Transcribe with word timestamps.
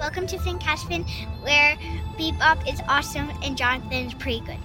Welcome 0.00 0.26
to 0.28 0.38
Finn 0.38 0.58
Catch 0.58 0.86
Finn, 0.86 1.04
where 1.42 1.76
Bebop 2.16 2.66
is 2.72 2.80
awesome 2.88 3.30
and 3.42 3.54
Jonathan 3.54 4.06
is 4.06 4.14
pretty 4.14 4.40
good. 4.40 4.56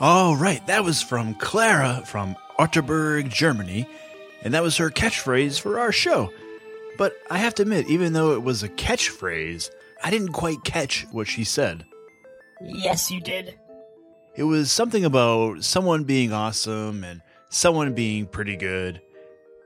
All 0.00 0.34
right, 0.34 0.66
that 0.66 0.82
was 0.82 1.00
from 1.00 1.34
Clara 1.34 2.02
from 2.04 2.34
Otterberg, 2.58 3.28
Germany, 3.28 3.86
and 4.42 4.52
that 4.52 4.64
was 4.64 4.78
her 4.78 4.90
catchphrase 4.90 5.60
for 5.60 5.78
our 5.78 5.92
show. 5.92 6.32
But 6.98 7.16
I 7.30 7.38
have 7.38 7.54
to 7.54 7.62
admit, 7.62 7.86
even 7.86 8.14
though 8.14 8.32
it 8.32 8.42
was 8.42 8.64
a 8.64 8.68
catchphrase, 8.68 9.70
I 10.02 10.10
didn't 10.10 10.32
quite 10.32 10.64
catch 10.64 11.06
what 11.12 11.28
she 11.28 11.44
said. 11.44 11.86
Yes, 12.60 13.12
you 13.12 13.20
did. 13.20 13.56
It 14.34 14.42
was 14.42 14.72
something 14.72 15.04
about 15.04 15.62
someone 15.62 16.02
being 16.02 16.32
awesome 16.32 17.04
and 17.04 17.22
someone 17.48 17.94
being 17.94 18.26
pretty 18.26 18.56
good. 18.56 19.00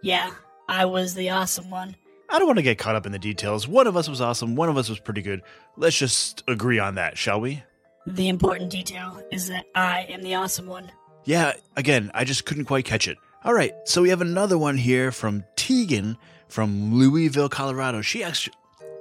Yeah, 0.03 0.33
I 0.69 0.85
was 0.85 1.15
the 1.15 1.31
awesome 1.31 1.71
one. 1.71 1.97
I 2.33 2.39
don't 2.39 2.47
want 2.47 2.59
to 2.59 2.63
get 2.63 2.79
caught 2.79 2.95
up 2.95 3.07
in 3.07 3.13
the 3.13 3.19
details. 3.19 3.67
One 3.67 3.87
of 3.87 3.97
us 3.97 4.09
was 4.09 4.21
awesome, 4.21 4.55
one 4.55 4.69
of 4.69 4.77
us 4.79 4.89
was 4.89 5.01
pretty 5.01 5.23
good. 5.23 5.43
Let's 5.77 5.99
just 5.99 6.45
agree 6.47 6.79
on 6.79 6.95
that, 6.95 7.19
shall 7.19 7.41
we? 7.41 7.63
The 8.07 8.29
important 8.29 8.71
detail 8.71 9.21
is 9.31 9.49
that 9.49 9.67
I 9.75 10.07
am 10.09 10.23
the 10.23 10.35
awesome 10.37 10.67
one. 10.67 10.91
Yeah, 11.25 11.53
again, 11.77 12.11
I 12.15 12.25
just 12.25 12.47
couldn't 12.47 12.65
quite 12.65 12.85
catch 12.85 13.09
it. 13.09 13.19
All 13.45 13.53
right, 13.53 13.73
so 13.85 14.03
we 14.03 14.11
have 14.11 14.21
another 14.21 14.57
one 14.57 14.77
here 14.77 15.11
from 15.11 15.45
Tegan 15.57 16.17
from 16.49 16.95
Louisville, 16.95 17.49
Colorado. 17.49 18.01
She 18.03 18.23
actually 18.23 18.55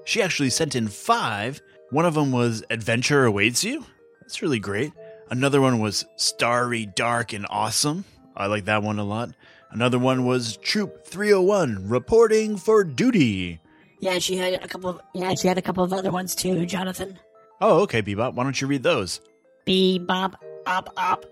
she 0.06 0.22
actually 0.22 0.50
sent 0.50 0.76
in 0.76 0.88
5. 0.88 1.62
One 1.92 2.06
of 2.06 2.14
them 2.16 2.32
was 2.32 2.64
Adventure 2.70 3.26
Awaits 3.26 3.64
You. 3.64 3.86
That's 4.22 4.42
really 4.42 4.60
great. 4.60 4.92
Another 5.30 5.62
one 5.62 5.80
was 5.80 6.06
Starry, 6.16 6.88
Dark 6.88 7.34
and 7.34 7.46
Awesome. 7.50 8.06
I 8.40 8.48
like 8.48 8.66
that 8.66 8.82
one 8.82 8.98
a 9.00 9.04
lot. 9.04 9.32
Another 9.70 10.00
one 10.00 10.26
was 10.26 10.58
Troop 10.58 11.06
301 11.06 11.90
reporting 11.90 12.58
for 12.58 12.84
duty. 12.84 13.60
Yeah, 14.00 14.18
she 14.20 14.38
had 14.38 14.54
a 14.54 14.68
couple. 14.68 14.90
Of, 14.92 15.02
yeah, 15.14 15.36
she 15.36 15.48
had 15.48 15.58
a 15.58 15.62
couple 15.62 15.84
of 15.84 15.94
other 15.94 16.10
ones 16.10 16.34
too, 16.34 16.66
Jonathan. 16.66 17.20
Oh, 17.62 17.82
okay, 17.82 18.02
Bebop. 18.02 18.34
Why 18.34 18.44
don't 18.44 18.60
you 18.60 18.68
read 18.68 18.82
those? 18.82 19.20
Bebop, 19.68 20.36
op, 20.66 20.94
op, 20.98 21.26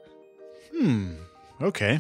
Hmm. 0.78 1.14
Okay. 1.62 2.00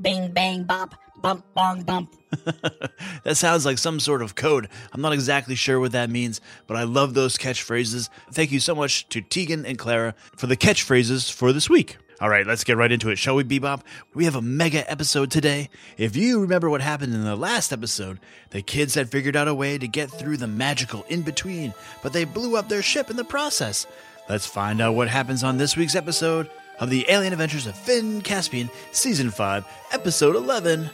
Bing, 0.00 0.32
bang, 0.32 0.64
bop, 0.64 0.94
bump, 1.16 1.44
bong, 1.54 1.82
bump. 1.82 2.14
that 3.24 3.36
sounds 3.36 3.64
like 3.64 3.78
some 3.78 4.00
sort 4.00 4.22
of 4.22 4.34
code. 4.34 4.68
I'm 4.92 5.00
not 5.00 5.12
exactly 5.12 5.54
sure 5.54 5.78
what 5.80 5.92
that 5.92 6.10
means, 6.10 6.40
but 6.66 6.76
I 6.76 6.82
love 6.82 7.14
those 7.14 7.38
catchphrases. 7.38 8.08
Thank 8.32 8.52
you 8.52 8.60
so 8.60 8.74
much 8.74 9.08
to 9.10 9.20
Tegan 9.20 9.64
and 9.64 9.78
Clara 9.78 10.14
for 10.36 10.46
the 10.46 10.56
catchphrases 10.56 11.30
for 11.32 11.52
this 11.52 11.70
week. 11.70 11.96
All 12.20 12.28
right, 12.28 12.46
let's 12.46 12.64
get 12.64 12.76
right 12.76 12.92
into 12.92 13.08
it, 13.08 13.16
shall 13.16 13.36
we, 13.36 13.44
Bebop? 13.44 13.80
We 14.12 14.26
have 14.26 14.34
a 14.34 14.42
mega 14.42 14.88
episode 14.90 15.30
today. 15.30 15.70
If 15.96 16.16
you 16.16 16.40
remember 16.40 16.68
what 16.68 16.82
happened 16.82 17.14
in 17.14 17.24
the 17.24 17.34
last 17.34 17.72
episode, 17.72 18.20
the 18.50 18.60
kids 18.60 18.94
had 18.94 19.08
figured 19.08 19.36
out 19.36 19.48
a 19.48 19.54
way 19.54 19.78
to 19.78 19.88
get 19.88 20.10
through 20.10 20.36
the 20.36 20.46
magical 20.46 21.04
in 21.08 21.22
between, 21.22 21.72
but 22.02 22.12
they 22.12 22.24
blew 22.24 22.58
up 22.58 22.68
their 22.68 22.82
ship 22.82 23.08
in 23.08 23.16
the 23.16 23.24
process. 23.24 23.86
Let's 24.28 24.44
find 24.44 24.82
out 24.82 24.94
what 24.94 25.08
happens 25.08 25.42
on 25.42 25.56
this 25.56 25.78
week's 25.78 25.94
episode 25.96 26.50
of 26.78 26.90
the 26.90 27.06
Alien 27.08 27.32
Adventures 27.32 27.66
of 27.66 27.74
Finn 27.74 28.20
Caspian, 28.20 28.68
Season 28.92 29.30
5, 29.30 29.64
Episode 29.92 30.36
11 30.36 30.90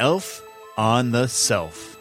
Elf 0.00 0.42
on 0.76 1.12
the 1.12 1.28
Self. 1.28 1.91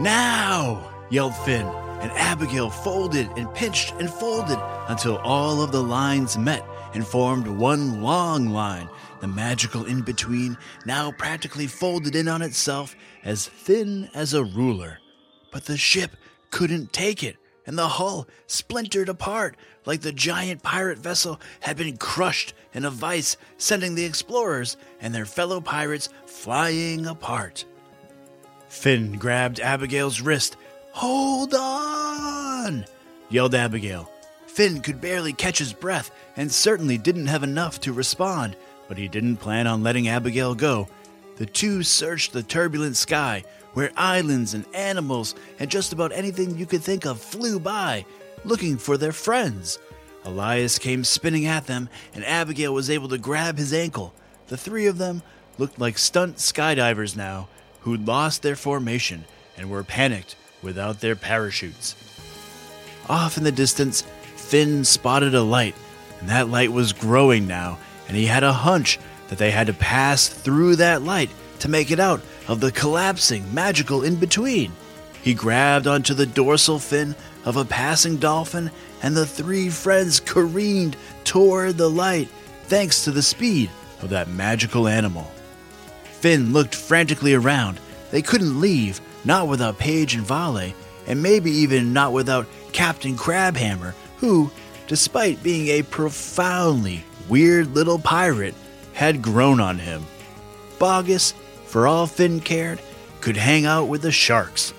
Now! 0.00 0.90
yelled 1.10 1.36
Finn, 1.36 1.66
and 1.66 2.10
Abigail 2.12 2.70
folded 2.70 3.28
and 3.36 3.52
pinched 3.52 3.92
and 3.98 4.08
folded 4.08 4.58
until 4.88 5.18
all 5.18 5.60
of 5.60 5.72
the 5.72 5.82
lines 5.82 6.38
met 6.38 6.64
and 6.94 7.06
formed 7.06 7.46
one 7.46 8.00
long 8.00 8.48
line, 8.48 8.88
the 9.20 9.28
magical 9.28 9.84
in 9.84 10.00
between 10.00 10.56
now 10.86 11.12
practically 11.12 11.66
folded 11.66 12.16
in 12.16 12.28
on 12.28 12.40
itself 12.40 12.96
as 13.24 13.46
thin 13.46 14.08
as 14.14 14.32
a 14.32 14.42
ruler. 14.42 15.00
But 15.52 15.66
the 15.66 15.76
ship 15.76 16.16
couldn't 16.50 16.94
take 16.94 17.22
it, 17.22 17.36
and 17.66 17.76
the 17.76 17.88
hull 17.88 18.26
splintered 18.46 19.10
apart 19.10 19.54
like 19.84 20.00
the 20.00 20.12
giant 20.12 20.62
pirate 20.62 20.98
vessel 20.98 21.38
had 21.60 21.76
been 21.76 21.98
crushed 21.98 22.54
in 22.72 22.86
a 22.86 22.90
vice, 22.90 23.36
sending 23.58 23.96
the 23.96 24.06
explorers 24.06 24.78
and 24.98 25.14
their 25.14 25.26
fellow 25.26 25.60
pirates 25.60 26.08
flying 26.24 27.04
apart. 27.04 27.66
Finn 28.70 29.18
grabbed 29.18 29.58
Abigail's 29.60 30.20
wrist. 30.20 30.56
Hold 30.92 31.54
on! 31.54 32.86
yelled 33.28 33.54
Abigail. 33.54 34.10
Finn 34.46 34.80
could 34.80 35.00
barely 35.00 35.32
catch 35.32 35.58
his 35.58 35.72
breath 35.72 36.10
and 36.36 36.50
certainly 36.50 36.96
didn't 36.96 37.26
have 37.26 37.42
enough 37.42 37.80
to 37.80 37.92
respond, 37.92 38.56
but 38.88 38.96
he 38.96 39.08
didn't 39.08 39.36
plan 39.36 39.66
on 39.66 39.82
letting 39.82 40.08
Abigail 40.08 40.54
go. 40.54 40.88
The 41.36 41.46
two 41.46 41.82
searched 41.82 42.32
the 42.32 42.44
turbulent 42.44 42.96
sky, 42.96 43.42
where 43.74 43.90
islands 43.96 44.54
and 44.54 44.64
animals 44.72 45.34
and 45.58 45.68
just 45.70 45.92
about 45.92 46.12
anything 46.12 46.56
you 46.56 46.64
could 46.64 46.82
think 46.82 47.04
of 47.04 47.20
flew 47.20 47.58
by, 47.58 48.06
looking 48.44 48.78
for 48.78 48.96
their 48.96 49.12
friends. 49.12 49.78
Elias 50.24 50.78
came 50.78 51.02
spinning 51.02 51.46
at 51.46 51.66
them, 51.66 51.88
and 52.14 52.24
Abigail 52.24 52.72
was 52.72 52.88
able 52.88 53.08
to 53.08 53.18
grab 53.18 53.58
his 53.58 53.74
ankle. 53.74 54.14
The 54.46 54.56
three 54.56 54.86
of 54.86 54.96
them 54.96 55.22
looked 55.58 55.78
like 55.80 55.98
stunt 55.98 56.36
skydivers 56.36 57.16
now, 57.16 57.48
who'd 57.80 58.06
lost 58.06 58.42
their 58.42 58.56
formation 58.56 59.24
and 59.56 59.70
were 59.70 59.84
panicked 59.84 60.36
without 60.62 61.00
their 61.00 61.16
parachutes. 61.16 61.94
Off 63.08 63.36
in 63.36 63.44
the 63.44 63.52
distance, 63.52 64.02
Finn 64.36 64.84
spotted 64.84 65.34
a 65.34 65.42
light, 65.42 65.74
and 66.20 66.28
that 66.28 66.48
light 66.48 66.72
was 66.72 66.92
growing 66.92 67.46
now, 67.46 67.78
and 68.08 68.16
he 68.16 68.26
had 68.26 68.42
a 68.42 68.52
hunch 68.52 68.98
that 69.28 69.38
they 69.38 69.50
had 69.50 69.68
to 69.68 69.72
pass 69.72 70.28
through 70.28 70.76
that 70.76 71.02
light 71.02 71.30
to 71.60 71.68
make 71.68 71.90
it 71.90 72.00
out 72.00 72.20
of 72.48 72.60
the 72.60 72.72
collapsing 72.72 73.54
magical 73.54 74.02
in 74.02 74.16
between. 74.16 74.72
He 75.22 75.34
grabbed 75.34 75.86
onto 75.86 76.14
the 76.14 76.26
dorsal 76.26 76.78
fin 76.78 77.14
of 77.44 77.56
a 77.56 77.64
passing 77.64 78.16
dolphin, 78.16 78.70
and 79.02 79.16
the 79.16 79.26
three 79.26 79.70
friends 79.70 80.20
careened 80.20 80.96
toward 81.24 81.76
the 81.76 81.90
light 81.90 82.28
thanks 82.64 83.04
to 83.04 83.10
the 83.10 83.22
speed 83.22 83.70
of 84.02 84.10
that 84.10 84.28
magical 84.28 84.88
animal. 84.88 85.30
Finn 86.20 86.52
looked 86.52 86.74
frantically 86.74 87.34
around. 87.34 87.80
They 88.10 88.22
couldn't 88.22 88.60
leave, 88.60 89.00
not 89.24 89.48
without 89.48 89.78
Paige 89.78 90.14
and 90.14 90.26
Vale, 90.26 90.74
and 91.06 91.22
maybe 91.22 91.50
even 91.50 91.92
not 91.92 92.12
without 92.12 92.46
Captain 92.72 93.16
Crabhammer, 93.16 93.94
who, 94.18 94.50
despite 94.86 95.42
being 95.42 95.68
a 95.68 95.82
profoundly 95.82 97.04
weird 97.28 97.74
little 97.74 97.98
pirate, 97.98 98.54
had 98.92 99.22
grown 99.22 99.60
on 99.60 99.78
him. 99.78 100.04
Bogus, 100.78 101.32
for 101.66 101.86
all 101.86 102.06
Finn 102.06 102.40
cared, 102.40 102.80
could 103.20 103.36
hang 103.36 103.64
out 103.64 103.88
with 103.88 104.02
the 104.02 104.12
sharks. 104.12 104.74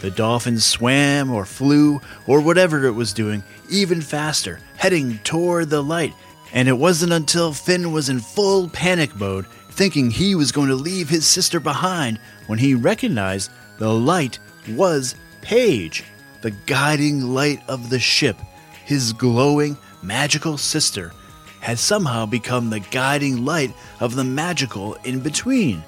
The 0.00 0.10
dolphin 0.10 0.58
swam 0.60 1.30
or 1.30 1.44
flew 1.44 2.00
or 2.26 2.40
whatever 2.40 2.84
it 2.86 2.92
was 2.92 3.12
doing 3.12 3.42
even 3.68 4.00
faster, 4.00 4.60
heading 4.76 5.18
toward 5.24 5.68
the 5.68 5.82
light, 5.82 6.14
and 6.52 6.68
it 6.68 6.78
wasn't 6.78 7.12
until 7.12 7.52
Finn 7.52 7.92
was 7.92 8.08
in 8.08 8.20
full 8.20 8.68
panic 8.68 9.14
mode, 9.16 9.46
thinking 9.70 10.10
he 10.10 10.34
was 10.34 10.52
going 10.52 10.68
to 10.68 10.74
leave 10.74 11.08
his 11.08 11.26
sister 11.26 11.60
behind, 11.60 12.18
when 12.46 12.58
he 12.58 12.74
recognized 12.74 13.50
the 13.78 13.92
light 13.92 14.38
was 14.68 15.14
Paige. 15.40 16.04
the 16.42 16.50
guiding 16.50 17.34
light 17.34 17.60
of 17.68 17.90
the 17.90 17.98
ship, 17.98 18.36
his 18.84 19.12
glowing, 19.12 19.76
magical 20.02 20.56
sister, 20.56 21.12
had 21.60 21.78
somehow 21.78 22.24
become 22.24 22.70
the 22.70 22.80
guiding 22.80 23.44
light 23.44 23.72
of 24.00 24.14
the 24.14 24.24
magical 24.24 24.94
in 25.04 25.20
between. 25.20 25.82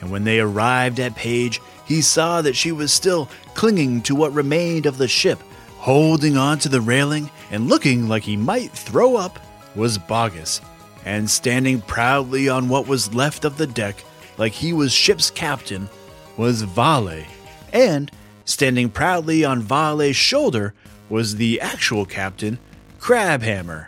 And 0.00 0.10
when 0.10 0.24
they 0.24 0.38
arrived 0.38 1.00
at 1.00 1.16
Paige, 1.16 1.60
he 1.84 2.00
saw 2.00 2.42
that 2.42 2.56
she 2.56 2.70
was 2.72 2.92
still 2.92 3.28
clinging 3.54 4.02
to 4.02 4.14
what 4.14 4.32
remained 4.32 4.86
of 4.86 4.98
the 4.98 5.08
ship, 5.08 5.40
holding 5.78 6.36
on 6.36 6.58
to 6.60 6.68
the 6.68 6.80
railing 6.80 7.30
and 7.50 7.68
looking 7.68 8.08
like 8.08 8.22
he 8.22 8.36
might 8.36 8.70
throw 8.70 9.16
up, 9.16 9.40
was 9.74 9.98
Bogus. 9.98 10.60
And 11.06 11.30
standing 11.30 11.80
proudly 11.80 12.48
on 12.48 12.68
what 12.68 12.88
was 12.88 13.14
left 13.14 13.44
of 13.44 13.56
the 13.56 13.66
deck, 13.68 14.04
like 14.38 14.52
he 14.52 14.72
was 14.72 14.92
ship's 14.92 15.30
captain, 15.30 15.88
was 16.36 16.62
Vale. 16.62 17.24
And 17.72 18.10
standing 18.44 18.90
proudly 18.90 19.44
on 19.44 19.62
Vale's 19.62 20.16
shoulder 20.16 20.74
was 21.08 21.36
the 21.36 21.60
actual 21.60 22.04
captain, 22.04 22.58
Crabhammer. 22.98 23.86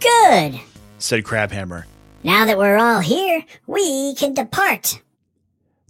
Good. 0.00 0.60
Said 0.98 1.22
Crabhammer. 1.22 1.84
Now 2.24 2.46
that 2.46 2.58
we're 2.58 2.78
all 2.78 3.00
here, 3.00 3.44
we 3.68 4.14
can 4.16 4.34
depart. 4.34 5.00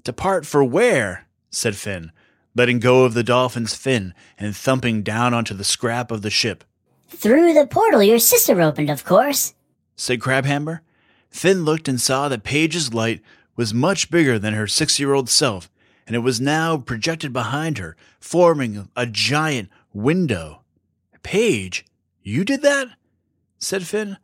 Depart 0.05 0.45
for 0.45 0.63
where? 0.63 1.27
said 1.51 1.75
Finn, 1.75 2.13
letting 2.55 2.81
go 2.81 3.05
of 3.05 3.15
the 3.15 3.23
dolphin's 3.23 3.75
fin 3.75 4.13
and 4.39 4.55
thumping 4.55 5.03
down 5.03 5.33
onto 5.33 5.55
the 5.55 5.65
scrap 5.65 6.11
of 6.11 6.21
the 6.21 6.31
ship. 6.31 6.65
Through 7.09 7.55
the 7.55 7.67
portal 7.67 8.03
your 8.03 8.19
sister 8.19 8.61
opened, 8.61 8.91
of 8.91 9.05
course. 9.07 9.55
Said 9.97 10.21
Crabhammer. 10.21 10.81
Finn 11.31 11.65
looked 11.65 11.89
and 11.89 12.01
saw 12.01 12.29
that 12.29 12.45
Paige's 12.45 12.93
light 12.93 13.21
was 13.57 13.73
much 13.75 14.11
bigger 14.11 14.39
than 14.39 14.55
her 14.55 14.67
six 14.67 14.99
year 15.01 15.15
old 15.15 15.29
self, 15.29 15.71
and 16.07 16.15
it 16.17 16.21
was 16.21 16.41
now 16.41 16.77
projected 16.77 17.33
behind 17.33 17.79
her, 17.79 17.97
forming 18.21 18.89
a 18.97 19.07
giant 19.07 19.71
window. 19.93 20.63
Paige, 21.23 21.85
you 22.23 22.45
did 22.45 22.63
that? 22.63 22.89
said 23.59 23.87
Finn. 23.87 24.17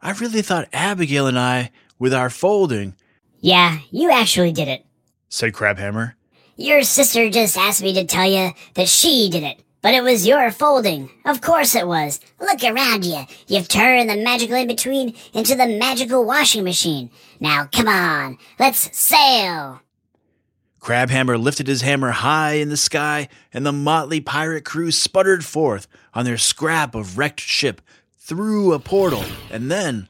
I 0.00 0.12
really 0.12 0.42
thought 0.42 0.68
Abigail 0.72 1.26
and 1.26 1.38
I, 1.38 1.70
with 1.98 2.14
our 2.14 2.30
folding, 2.30 2.94
Yeah, 3.40 3.78
you 3.90 4.10
actually 4.10 4.52
did 4.52 4.68
it. 4.68 4.86
said 5.28 5.52
Crabhammer. 5.52 6.14
Your 6.56 6.82
sister 6.82 7.28
just 7.30 7.56
asked 7.56 7.82
me 7.82 7.94
to 7.94 8.04
tell 8.04 8.28
you 8.30 8.52
that 8.74 8.88
she 8.88 9.28
did 9.30 9.42
it. 9.42 9.62
But 9.82 9.94
it 9.94 10.04
was 10.04 10.26
your 10.26 10.52
folding. 10.52 11.10
Of 11.24 11.40
course 11.40 11.74
it 11.74 11.88
was. 11.88 12.20
Look 12.40 12.62
around 12.62 13.04
you. 13.04 13.24
You've 13.48 13.66
turned 13.66 14.08
the 14.08 14.16
magical 14.16 14.54
in 14.54 14.68
between 14.68 15.14
into 15.34 15.56
the 15.56 15.66
magical 15.66 16.24
washing 16.24 16.62
machine. 16.62 17.10
Now 17.40 17.68
come 17.70 17.88
on, 17.88 18.38
let's 18.60 18.96
sail. 18.96 19.80
Crabhammer 20.80 21.40
lifted 21.40 21.66
his 21.66 21.82
hammer 21.82 22.10
high 22.10 22.54
in 22.54 22.68
the 22.68 22.76
sky, 22.76 23.28
and 23.52 23.64
the 23.64 23.72
motley 23.72 24.20
pirate 24.20 24.64
crew 24.64 24.90
sputtered 24.90 25.44
forth 25.44 25.86
on 26.14 26.24
their 26.24 26.38
scrap 26.38 26.94
of 26.94 27.18
wrecked 27.18 27.40
ship 27.40 27.80
through 28.18 28.72
a 28.72 28.80
portal, 28.80 29.24
and 29.50 29.70
then 29.70 30.08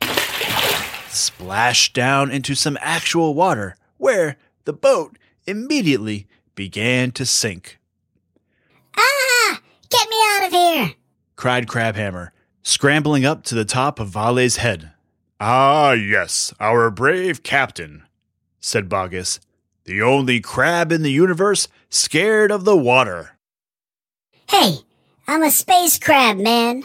splashed 1.08 1.94
down 1.94 2.30
into 2.30 2.54
some 2.54 2.78
actual 2.80 3.34
water, 3.34 3.76
where 3.98 4.36
the 4.64 4.72
boat 4.72 5.18
immediately 5.46 6.26
began 6.54 7.10
to 7.12 7.26
sink. 7.26 7.78
Get 9.92 10.08
me 10.08 10.16
out 10.30 10.46
of 10.46 10.52
here! 10.52 10.94
cried 11.36 11.66
Crabhammer, 11.66 12.30
scrambling 12.62 13.24
up 13.24 13.44
to 13.44 13.54
the 13.54 13.64
top 13.64 14.00
of 14.00 14.08
Vale's 14.08 14.56
head. 14.56 14.90
Ah, 15.40 15.92
yes, 15.92 16.54
our 16.60 16.90
brave 16.90 17.42
captain, 17.42 18.04
said 18.60 18.88
Bogus, 18.88 19.40
the 19.84 20.00
only 20.02 20.40
crab 20.40 20.92
in 20.92 21.02
the 21.02 21.10
universe 21.10 21.68
scared 21.90 22.50
of 22.50 22.64
the 22.64 22.76
water, 22.76 23.32
Hey, 24.48 24.80
I'm 25.26 25.42
a 25.42 25.50
space 25.50 25.98
crab, 25.98 26.36
man. 26.36 26.82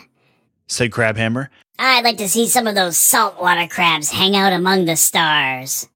said 0.67 0.89
Crabhammer. 0.91 1.49
I'd 1.77 2.03
like 2.03 2.17
to 2.17 2.29
see 2.29 2.47
some 2.47 2.65
of 2.65 2.75
those 2.75 2.97
saltwater 2.97 3.67
crabs 3.67 4.11
hang 4.11 4.35
out 4.35 4.53
among 4.53 4.85
the 4.85 4.95
stars. 4.95 5.87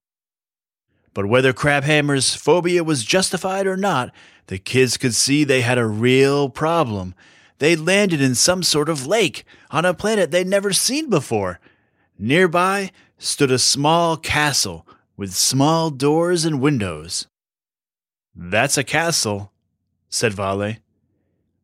But 1.14 1.26
whether 1.26 1.52
Crabhammer's 1.52 2.34
phobia 2.34 2.84
was 2.84 3.04
justified 3.04 3.66
or 3.66 3.76
not, 3.76 4.12
the 4.46 4.58
kids 4.58 4.96
could 4.96 5.14
see 5.14 5.44
they 5.44 5.62
had 5.62 5.78
a 5.78 5.86
real 5.86 6.48
problem. 6.48 7.14
They'd 7.58 7.78
landed 7.78 8.20
in 8.20 8.34
some 8.34 8.62
sort 8.62 8.88
of 8.88 9.06
lake 9.06 9.44
on 9.70 9.84
a 9.84 9.94
planet 9.94 10.30
they'd 10.30 10.46
never 10.46 10.72
seen 10.72 11.08
before. 11.08 11.60
Nearby 12.18 12.90
stood 13.18 13.50
a 13.50 13.58
small 13.58 14.16
castle 14.16 14.86
with 15.16 15.32
small 15.32 15.90
doors 15.90 16.44
and 16.44 16.60
windows. 16.60 17.28
That's 18.34 18.76
a 18.76 18.84
castle, 18.84 19.52
said 20.08 20.32
Vale. 20.34 20.76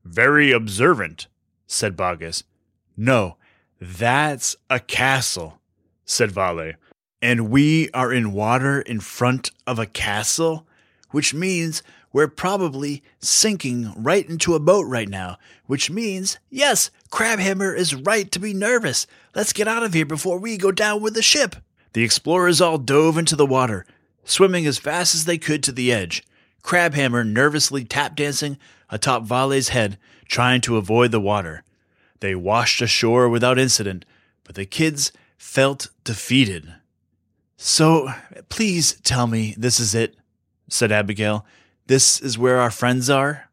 Very 0.05 0.53
observant, 0.53 1.27
said 1.67 1.97
Bogus. 1.97 2.45
No, 2.97 3.37
that's 3.81 4.57
a 4.71 4.81
castle, 4.81 5.61
said 6.05 6.31
Vale. 6.31 6.75
And 7.21 7.51
we 7.51 7.91
are 7.91 8.13
in 8.13 8.33
water 8.33 8.81
in 8.81 9.01
front 9.01 9.51
of 9.67 9.79
a 9.79 9.87
castle, 9.87 10.67
which 11.11 11.35
means 11.35 11.83
we're 12.19 12.26
probably 12.26 13.00
sinking 13.20 13.93
right 13.97 14.29
into 14.29 14.56
a 14.56 14.59
boat 14.59 14.85
right 14.88 15.09
now, 15.09 15.38
which 15.67 15.88
means, 15.88 16.37
yes, 16.50 16.91
Crabhammer 17.12 17.76
is 17.76 17.94
right 17.94 18.29
to 18.32 18.41
be 18.41 18.53
nervous. 18.53 19.06
Let's 19.37 19.53
get 19.53 19.69
out 19.69 19.85
of 19.85 19.94
here 19.94 20.05
before 20.05 20.37
we 20.37 20.56
go 20.56 20.73
down 20.73 21.00
with 21.00 21.15
the 21.15 21.23
ship. 21.23 21.55
The 21.93 22.03
explorers 22.03 22.61
all 22.61 22.76
dove 22.76 23.19
into 23.19 23.37
the 23.37 23.47
water, 23.47 23.87
swimming 24.25 24.67
as 24.67 24.79
fast 24.79 25.15
as 25.15 25.26
they 25.26 25.38
could 25.38 25.62
to 25.62 25.70
the 25.70 25.93
edge. 25.93 26.25
Crabhammer 26.65 27.25
nervously 27.25 27.85
tap 27.85 28.17
dancing 28.17 28.59
atop 28.91 29.23
Vale's 29.23 29.69
head, 29.69 29.97
trying 30.26 30.61
to 30.62 30.76
avoid 30.76 31.12
the 31.12 31.21
water. 31.21 31.62
They 32.19 32.35
washed 32.35 32.82
ashore 32.82 33.29
without 33.29 33.61
incident, 33.61 34.05
but 34.43 34.56
the 34.56 34.67
kids 34.67 35.12
felt 35.37 35.87
defeated. 36.03 36.75
So, 37.56 38.09
please 38.49 38.94
tell 39.05 39.29
me 39.29 39.55
this 39.56 39.79
is 39.79 39.94
it, 39.94 40.17
said 40.69 40.91
Abigail. 40.91 41.47
This 41.88 42.20
is 42.20 42.37
where 42.37 42.58
our 42.58 42.70
friends 42.70 43.08
are? 43.08 43.49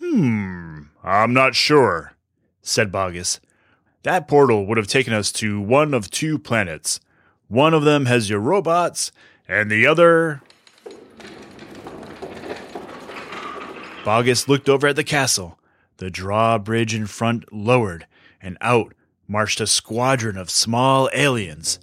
Hmm, 0.00 0.80
I'm 1.04 1.32
not 1.32 1.54
sure, 1.54 2.14
said 2.62 2.90
Bogus. 2.90 3.38
That 4.02 4.26
portal 4.26 4.66
would 4.66 4.76
have 4.76 4.88
taken 4.88 5.12
us 5.12 5.30
to 5.34 5.60
one 5.60 5.94
of 5.94 6.10
two 6.10 6.36
planets. 6.36 6.98
One 7.46 7.74
of 7.74 7.84
them 7.84 8.06
has 8.06 8.28
your 8.28 8.40
robots, 8.40 9.12
and 9.46 9.70
the 9.70 9.86
other. 9.86 10.42
Bogus 14.04 14.48
looked 14.48 14.68
over 14.68 14.88
at 14.88 14.96
the 14.96 15.04
castle. 15.04 15.60
The 15.98 16.10
drawbridge 16.10 16.92
in 16.92 17.06
front 17.06 17.52
lowered, 17.52 18.04
and 18.40 18.58
out 18.60 18.94
marched 19.28 19.60
a 19.60 19.68
squadron 19.68 20.36
of 20.36 20.50
small 20.50 21.08
aliens. 21.12 21.78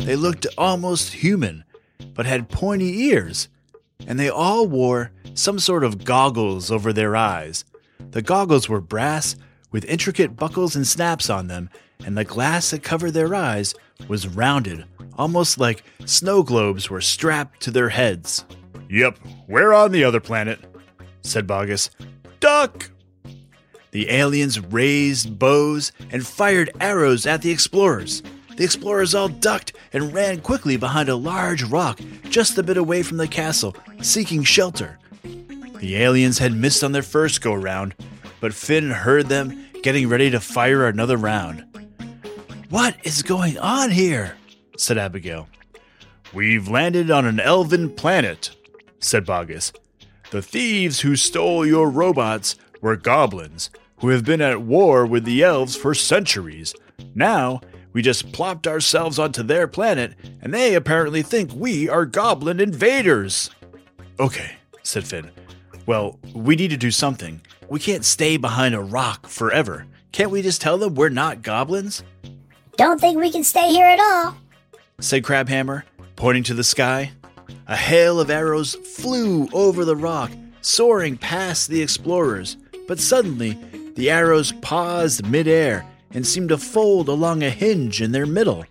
They 0.00 0.16
looked 0.16 0.46
almost 0.58 1.14
human, 1.14 1.64
but 2.20 2.26
had 2.26 2.50
pointy 2.50 3.04
ears, 3.04 3.48
and 4.06 4.20
they 4.20 4.28
all 4.28 4.66
wore 4.66 5.10
some 5.32 5.58
sort 5.58 5.82
of 5.82 6.04
goggles 6.04 6.70
over 6.70 6.92
their 6.92 7.16
eyes. 7.16 7.64
The 8.10 8.20
goggles 8.20 8.68
were 8.68 8.82
brass 8.82 9.36
with 9.70 9.86
intricate 9.86 10.36
buckles 10.36 10.76
and 10.76 10.86
snaps 10.86 11.30
on 11.30 11.46
them, 11.46 11.70
and 12.04 12.18
the 12.18 12.24
glass 12.26 12.72
that 12.72 12.82
covered 12.82 13.12
their 13.12 13.34
eyes 13.34 13.74
was 14.06 14.28
rounded, 14.28 14.84
almost 15.16 15.56
like 15.56 15.82
snow 16.04 16.42
globes 16.42 16.90
were 16.90 17.00
strapped 17.00 17.62
to 17.62 17.70
their 17.70 17.88
heads. 17.88 18.44
Yep, 18.90 19.18
we're 19.48 19.72
on 19.72 19.90
the 19.90 20.04
other 20.04 20.20
planet, 20.20 20.60
said 21.22 21.46
Bogus. 21.46 21.88
Duck! 22.38 22.90
The 23.92 24.10
aliens 24.10 24.60
raised 24.60 25.38
bows 25.38 25.90
and 26.10 26.26
fired 26.26 26.68
arrows 26.82 27.24
at 27.24 27.40
the 27.40 27.50
explorers. 27.50 28.22
The 28.60 28.66
explorers 28.66 29.14
all 29.14 29.28
ducked 29.28 29.72
and 29.90 30.12
ran 30.12 30.42
quickly 30.42 30.76
behind 30.76 31.08
a 31.08 31.16
large 31.16 31.62
rock 31.62 31.98
just 32.28 32.58
a 32.58 32.62
bit 32.62 32.76
away 32.76 33.02
from 33.02 33.16
the 33.16 33.26
castle, 33.26 33.74
seeking 34.02 34.44
shelter. 34.44 34.98
The 35.78 35.96
aliens 35.96 36.36
had 36.36 36.52
missed 36.52 36.84
on 36.84 36.92
their 36.92 37.00
first 37.00 37.40
go 37.40 37.54
round, 37.54 37.94
but 38.38 38.52
Finn 38.52 38.90
heard 38.90 39.28
them 39.28 39.64
getting 39.82 40.10
ready 40.10 40.28
to 40.28 40.40
fire 40.40 40.86
another 40.86 41.16
round. 41.16 41.64
What 42.68 42.96
is 43.02 43.22
going 43.22 43.56
on 43.56 43.92
here? 43.92 44.36
said 44.76 44.98
Abigail. 44.98 45.48
We've 46.34 46.68
landed 46.68 47.10
on 47.10 47.24
an 47.24 47.40
elven 47.40 47.88
planet, 47.88 48.54
said 48.98 49.24
Bogus. 49.24 49.72
The 50.32 50.42
thieves 50.42 51.00
who 51.00 51.16
stole 51.16 51.64
your 51.64 51.88
robots 51.88 52.56
were 52.82 52.96
goblins 52.96 53.70
who 54.00 54.08
have 54.10 54.26
been 54.26 54.42
at 54.42 54.60
war 54.60 55.06
with 55.06 55.24
the 55.24 55.42
elves 55.42 55.76
for 55.76 55.94
centuries. 55.94 56.74
Now, 57.14 57.62
we 57.92 58.02
just 58.02 58.32
plopped 58.32 58.66
ourselves 58.66 59.18
onto 59.18 59.42
their 59.42 59.66
planet, 59.66 60.14
and 60.40 60.54
they 60.54 60.74
apparently 60.74 61.22
think 61.22 61.52
we 61.52 61.88
are 61.88 62.06
goblin 62.06 62.60
invaders. 62.60 63.50
Okay, 64.18 64.52
said 64.82 65.04
Finn. 65.04 65.30
Well, 65.86 66.18
we 66.34 66.56
need 66.56 66.70
to 66.70 66.76
do 66.76 66.90
something. 66.90 67.40
We 67.68 67.80
can't 67.80 68.04
stay 68.04 68.36
behind 68.36 68.74
a 68.74 68.80
rock 68.80 69.26
forever. 69.26 69.86
Can't 70.12 70.30
we 70.30 70.42
just 70.42 70.60
tell 70.60 70.78
them 70.78 70.94
we're 70.94 71.08
not 71.08 71.42
goblins? 71.42 72.02
Don't 72.76 73.00
think 73.00 73.18
we 73.18 73.30
can 73.30 73.44
stay 73.44 73.70
here 73.70 73.86
at 73.86 73.98
all. 73.98 74.36
said 75.00 75.22
Crabhammer, 75.22 75.82
pointing 76.16 76.42
to 76.44 76.54
the 76.54 76.64
sky. 76.64 77.12
A 77.66 77.76
hail 77.76 78.20
of 78.20 78.30
arrows 78.30 78.74
flew 78.74 79.48
over 79.52 79.84
the 79.84 79.96
rock, 79.96 80.30
soaring 80.60 81.16
past 81.16 81.68
the 81.68 81.82
explorers, 81.82 82.56
but 82.86 83.00
suddenly 83.00 83.58
the 83.96 84.10
arrows 84.10 84.52
paused 84.60 85.26
midair 85.26 85.84
and 86.12 86.26
seemed 86.26 86.48
to 86.50 86.58
fold 86.58 87.08
along 87.08 87.42
a 87.42 87.50
hinge 87.50 88.02
in 88.02 88.12
their 88.12 88.26
middle. 88.26 88.64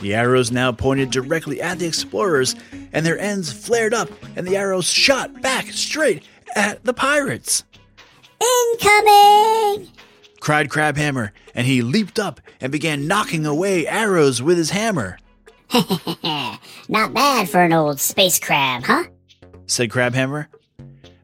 The 0.00 0.14
arrows 0.14 0.50
now 0.50 0.72
pointed 0.72 1.10
directly 1.10 1.60
at 1.60 1.78
the 1.78 1.86
explorers, 1.86 2.54
and 2.92 3.04
their 3.04 3.18
ends 3.18 3.52
flared 3.52 3.94
up, 3.94 4.10
and 4.36 4.46
the 4.46 4.56
arrows 4.56 4.88
shot 4.88 5.40
back 5.40 5.66
straight 5.66 6.24
at 6.54 6.84
the 6.84 6.94
pirates. 6.94 7.64
Incoming! 8.72 9.88
cried 10.40 10.68
Crabhammer, 10.68 11.30
and 11.54 11.66
he 11.66 11.80
leaped 11.80 12.18
up 12.18 12.40
and 12.60 12.70
began 12.70 13.08
knocking 13.08 13.46
away 13.46 13.86
arrows 13.86 14.42
with 14.42 14.58
his 14.58 14.70
hammer. 14.70 15.18
Not 15.72 17.14
bad 17.14 17.48
for 17.48 17.62
an 17.62 17.72
old 17.72 17.98
space 17.98 18.38
crab, 18.38 18.84
huh? 18.84 19.04
said 19.66 19.88
Crabhammer. 19.88 20.48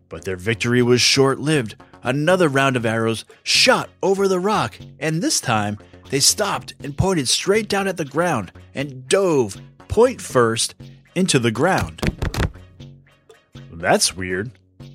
But 0.08 0.24
their 0.24 0.36
victory 0.36 0.82
was 0.82 1.02
short 1.02 1.38
lived. 1.38 1.76
Another 2.02 2.48
round 2.48 2.76
of 2.76 2.86
arrows 2.86 3.24
shot 3.42 3.90
over 4.02 4.26
the 4.26 4.40
rock, 4.40 4.78
and 4.98 5.22
this 5.22 5.40
time 5.40 5.78
they 6.10 6.20
stopped 6.20 6.74
and 6.82 6.96
pointed 6.96 7.28
straight 7.28 7.68
down 7.68 7.86
at 7.86 7.96
the 7.96 8.04
ground 8.04 8.52
and 8.74 9.06
dove, 9.08 9.60
point 9.88 10.20
first, 10.20 10.74
into 11.14 11.38
the 11.38 11.50
ground. 11.50 12.00
That's 13.72 14.16
weird, 14.16 14.52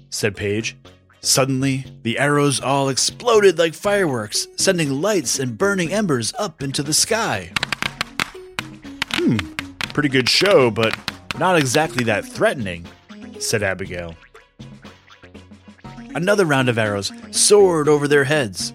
said 0.10 0.36
Paige. 0.36 0.78
Suddenly, 1.22 1.86
the 2.04 2.20
arrows 2.20 2.60
all 2.60 2.90
exploded 2.90 3.58
like 3.58 3.74
fireworks, 3.74 4.48
sending 4.58 5.02
lights 5.02 5.40
and 5.40 5.58
burning 5.58 5.92
embers 5.92 6.34
up 6.38 6.62
into 6.62 6.84
the 6.84 6.94
sky. 6.94 7.52
Hmm, 9.14 9.38
pretty 9.94 10.10
good 10.10 10.30
show, 10.30 10.70
but 10.70 10.96
not 11.40 11.58
exactly 11.58 12.04
that 12.04 12.26
threatening, 12.26 12.86
said 13.40 13.64
Abigail. 13.64 14.16
Another 16.16 16.46
round 16.46 16.70
of 16.70 16.78
arrows 16.78 17.12
soared 17.32 17.90
over 17.90 18.08
their 18.08 18.24
heads. 18.24 18.74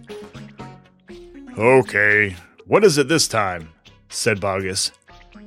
Okay, 1.58 2.36
what 2.66 2.84
is 2.84 2.98
it 2.98 3.08
this 3.08 3.26
time? 3.26 3.70
said 4.10 4.40
Bogus. 4.40 4.92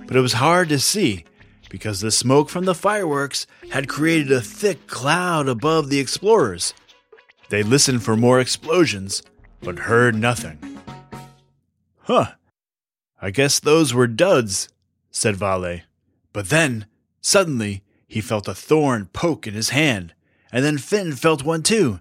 But 0.08 0.16
it 0.18 0.22
was 0.22 0.34
hard 0.34 0.70
to 0.70 0.80
see 0.80 1.24
because 1.70 2.02
the 2.02 2.12
smoke 2.12 2.50
from 2.50 2.66
the 2.66 2.76
fireworks 2.76 3.46
had 3.72 3.88
created 3.88 4.32
a 4.32 4.42
thick 4.42 4.88
cloud 4.88 5.48
above 5.48 5.90
the 5.90 6.00
explorers. 6.00 6.74
They 7.50 7.62
listened 7.62 8.04
for 8.04 8.18
more 8.18 8.40
explosions, 8.40 9.22
but 9.62 9.80
heard 9.80 10.16
nothing. 10.16 10.58
Huh. 12.02 12.34
I 13.22 13.30
guess 13.30 13.60
those 13.60 13.94
were 13.94 14.08
duds, 14.08 14.68
said 15.12 15.36
Vale. 15.36 15.82
But 16.32 16.50
then, 16.50 16.88
suddenly, 17.22 17.84
he 18.08 18.20
felt 18.20 18.48
a 18.48 18.56
thorn 18.56 19.10
poke 19.14 19.46
in 19.48 19.54
his 19.54 19.70
hand, 19.70 20.14
and 20.54 20.64
then 20.64 20.78
Finn 20.78 21.12
felt 21.14 21.44
one 21.44 21.64
too. 21.64 22.00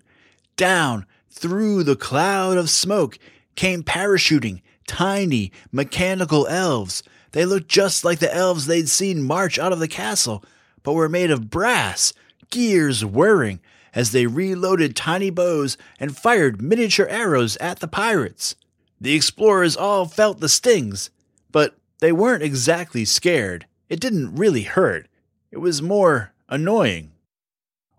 Down, 0.57 1.07
through 1.31 1.83
the 1.83 1.97
cloud 1.97 2.57
of 2.57 2.71
smoke, 2.71 3.19
came 3.57 3.83
parachuting 3.83 4.61
tiny, 4.87 5.51
mechanical 5.73 6.47
elves. 6.47 7.03
They 7.33 7.47
looked 7.47 7.69
just 7.69 8.05
like 8.05 8.19
the 8.19 8.33
elves 8.33 8.67
they'd 8.67 8.89
seen 8.89 9.23
march 9.23 9.59
out 9.59 9.73
of 9.73 9.79
the 9.79 9.89
castle, 9.89 10.45
but 10.83 10.93
were 10.93 11.09
made 11.09 11.31
of 11.31 11.51
brass, 11.51 12.13
gears 12.51 13.05
whirring 13.05 13.61
as 13.95 14.13
they 14.13 14.27
reloaded 14.27 14.95
tiny 14.95 15.31
bows 15.31 15.77
and 15.99 16.17
fired 16.17 16.61
miniature 16.61 17.07
arrows 17.09 17.57
at 17.57 17.81
the 17.81 17.89
pirates. 17.89 18.55
The 19.01 19.15
explorers 19.15 19.77
all 19.77 20.07
felt 20.07 20.41
the 20.41 20.49
stings, 20.49 21.11
but 21.51 21.77
they 22.01 22.13
weren't 22.13 22.43
exactly 22.43 23.05
scared. 23.05 23.67
It 23.89 24.01
didn't 24.01 24.35
really 24.35 24.63
hurt. 24.63 25.09
It 25.51 25.59
was 25.59 25.83
more 25.83 26.33
annoying. 26.49 27.13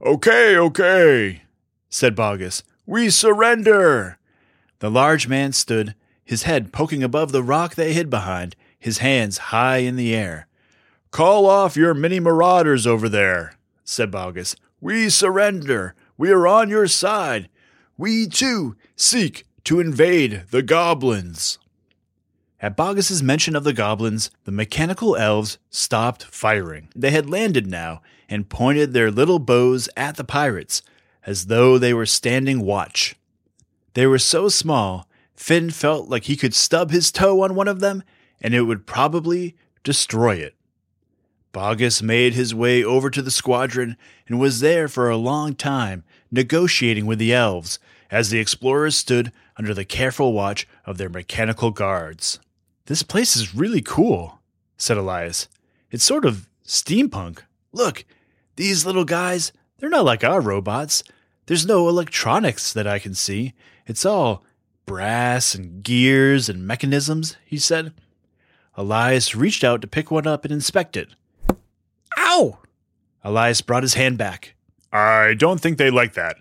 Okay, 0.05 0.57
okay, 0.57 1.43
said 1.89 2.13
Bogus. 2.13 2.61
We 2.85 3.09
surrender. 3.09 4.17
The 4.79 4.91
large 4.91 5.29
man 5.29 5.53
stood, 5.53 5.95
his 6.25 6.43
head 6.43 6.73
poking 6.73 7.03
above 7.03 7.31
the 7.31 7.41
rock 7.41 7.75
they 7.75 7.93
hid 7.93 8.09
behind, 8.09 8.57
his 8.77 8.97
hands 8.97 9.37
high 9.37 9.77
in 9.77 9.95
the 9.95 10.13
air. 10.13 10.47
Call 11.11 11.45
off 11.45 11.77
your 11.77 11.93
mini 11.93 12.19
marauders 12.19 12.85
over 12.85 13.07
there, 13.07 13.55
said 13.85 14.11
Bogus. 14.11 14.57
We 14.81 15.07
surrender. 15.07 15.95
We 16.17 16.31
are 16.31 16.47
on 16.47 16.67
your 16.67 16.89
side. 16.89 17.47
We 17.97 18.27
too 18.27 18.75
seek 18.97 19.45
to 19.63 19.79
invade 19.79 20.47
the 20.51 20.63
goblins. 20.63 21.59
At 22.59 22.75
Bogus's 22.75 23.23
mention 23.23 23.55
of 23.55 23.63
the 23.63 23.71
goblins, 23.71 24.31
the 24.43 24.51
mechanical 24.51 25.15
elves 25.15 25.59
stopped 25.69 26.23
firing. 26.23 26.89
They 26.93 27.11
had 27.11 27.29
landed 27.29 27.67
now 27.67 28.01
and 28.29 28.49
pointed 28.49 28.93
their 28.93 29.11
little 29.11 29.39
bows 29.39 29.89
at 29.95 30.15
the 30.17 30.23
pirates, 30.23 30.81
as 31.25 31.45
though 31.47 31.77
they 31.77 31.93
were 31.93 32.05
standing 32.05 32.61
watch. 32.61 33.15
They 33.93 34.07
were 34.07 34.19
so 34.19 34.49
small, 34.49 35.07
Finn 35.35 35.71
felt 35.71 36.09
like 36.09 36.25
he 36.25 36.35
could 36.35 36.53
stub 36.53 36.91
his 36.91 37.11
toe 37.11 37.41
on 37.43 37.55
one 37.55 37.67
of 37.67 37.79
them 37.79 38.03
and 38.41 38.53
it 38.53 38.63
would 38.63 38.85
probably 38.85 39.55
destroy 39.83 40.35
it. 40.35 40.55
Bogus 41.51 42.01
made 42.01 42.33
his 42.33 42.53
way 42.53 42.83
over 42.83 43.09
to 43.09 43.21
the 43.21 43.31
squadron 43.31 43.95
and 44.27 44.39
was 44.39 44.59
there 44.59 44.87
for 44.87 45.09
a 45.09 45.17
long 45.17 45.53
time, 45.53 46.03
negotiating 46.31 47.05
with 47.05 47.19
the 47.19 47.33
elves 47.33 47.79
as 48.09 48.29
the 48.29 48.39
explorers 48.39 48.95
stood 48.95 49.31
under 49.55 49.73
the 49.73 49.85
careful 49.85 50.33
watch 50.33 50.67
of 50.85 50.97
their 50.97 51.09
mechanical 51.09 51.71
guards. 51.71 52.39
This 52.85 53.03
place 53.03 53.35
is 53.35 53.55
really 53.55 53.81
cool, 53.81 54.39
said 54.77 54.97
Elias. 54.97 55.47
It's 55.91 56.03
sort 56.03 56.25
of 56.25 56.49
steampunk. 56.65 57.39
Look, 57.73 58.05
these 58.55 58.85
little 58.85 59.03
guys, 59.03 59.51
they're 59.79 59.89
not 59.89 60.05
like 60.05 60.23
our 60.23 60.39
robots. 60.39 61.03
There's 61.47 61.65
no 61.65 61.89
electronics 61.89 62.71
that 62.71 62.87
I 62.87 62.99
can 62.99 63.15
see. 63.15 63.53
It's 63.85 64.05
all 64.05 64.43
brass 64.85 65.55
and 65.55 65.83
gears 65.83 66.47
and 66.47 66.65
mechanisms, 66.65 67.35
he 67.45 67.57
said. 67.57 67.93
Elias 68.75 69.35
reached 69.35 69.63
out 69.63 69.81
to 69.81 69.87
pick 69.87 70.09
one 70.09 70.27
up 70.27 70.45
and 70.45 70.53
inspect 70.53 70.95
it. 70.95 71.09
Ow! 72.17 72.59
Elias 73.23 73.61
brought 73.61 73.83
his 73.83 73.95
hand 73.95 74.17
back. 74.17 74.55
I 74.91 75.33
don't 75.33 75.59
think 75.59 75.77
they 75.77 75.89
like 75.89 76.13
that, 76.13 76.37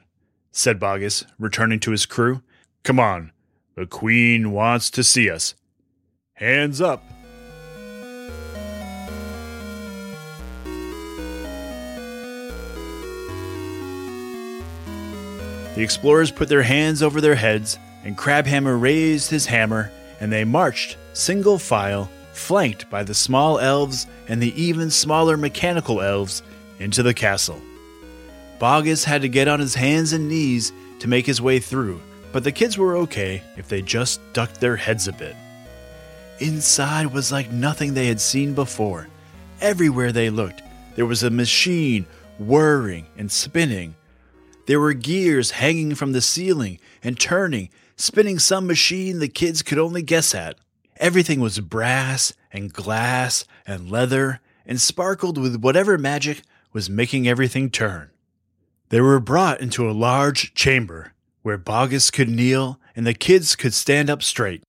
said 0.51 0.79
Bogus, 0.79 1.25
returning 1.39 1.81
to 1.81 1.91
his 1.91 2.07
crew. 2.07 2.43
Come 2.83 3.01
on, 3.01 3.33
the 3.75 3.87
Queen 3.87 4.53
wants 4.53 4.91
to 4.91 5.03
see 5.03 5.31
us. 5.31 5.55
Hands 6.35 6.81
up. 6.81 7.05
The 15.75 15.83
explorers 15.83 16.31
put 16.31 16.49
their 16.49 16.62
hands 16.62 17.02
over 17.02 17.21
their 17.21 17.35
heads, 17.35 17.79
and 18.05 18.17
Crabhammer 18.17 18.81
raised 18.81 19.31
his 19.31 19.47
hammer, 19.47 19.91
and 20.21 20.31
they 20.31 20.45
marched, 20.45 20.99
single 21.14 21.59
file, 21.59 22.11
flanked 22.33 22.91
by 22.91 23.02
the 23.02 23.14
small 23.14 23.59
elves 23.59 24.07
and 24.29 24.43
the 24.43 24.61
even 24.61 24.91
smaller 24.91 25.37
mechanical 25.37 26.00
elves, 26.00 26.43
into 26.79 27.02
the 27.02 27.14
castle. 27.14 27.61
Bogus 28.59 29.05
had 29.05 29.23
to 29.23 29.29
get 29.29 29.49
on 29.49 29.61
his 29.61 29.75
hands 29.75 30.12
and 30.12 30.29
knees 30.29 30.73
to 30.99 31.09
make 31.09 31.26
his 31.26 31.41
way 31.41 31.59
through, 31.59 32.00
but 32.33 32.45
the 32.45 32.52
kids 32.52 32.76
were 32.76 32.97
okay 32.97 33.43
if 33.57 33.69
they 33.69 33.83
just 33.83 34.21
ducked 34.33 34.61
their 34.61 34.76
heads 34.76 35.09
a 35.09 35.12
bit. 35.12 35.37
Inside 36.38 37.07
was 37.07 37.33
like 37.33 37.50
nothing 37.50 37.95
they 37.95 38.09
had 38.09 38.21
seen 38.21 38.55
before. 38.55 39.09
Everywhere 39.61 40.12
they 40.12 40.29
looked, 40.29 40.62
there 40.97 41.07
was 41.07 41.23
a 41.23 41.31
machine 41.31 42.07
whirring 42.38 43.07
and 43.17 43.31
spinning. 43.31 43.95
There 44.66 44.81
were 44.81 44.95
gears 44.95 45.52
hanging 45.52 45.95
from 45.95 46.12
the 46.12 46.21
ceiling 46.21 46.78
and 47.02 47.19
turning, 47.19 47.71
spinning 47.97 48.38
some 48.38 48.66
machine 48.66 49.19
the 49.19 49.28
kids 49.28 49.62
could 49.62 49.78
only 49.78 50.02
guess 50.02 50.35
at. 50.35 50.57
Everything 50.99 51.40
was 51.40 51.59
brass 51.61 52.33
and 52.52 52.73
glass 52.73 53.45
and 53.66 53.90
leather 53.90 54.40
and 54.64 54.81
sparkled 54.81 55.38
with 55.38 55.57
whatever 55.57 55.99
magic 55.99 56.42
was 56.73 56.88
making 56.88 57.26
everything 57.26 57.71
turn. 57.71 58.11
They 58.90 59.00
were 59.00 59.21
brought 59.21 59.61
into 59.61 59.88
a 59.88 59.92
large 59.92 60.54
chamber 60.54 61.12
where 61.42 61.59
Bogus 61.59 62.11
could 62.11 62.28
kneel 62.28 62.78
and 62.95 63.07
the 63.07 63.14
kids 63.14 63.57
could 63.57 63.75
stand 63.75 64.09
up 64.09 64.23
straight. 64.23 64.62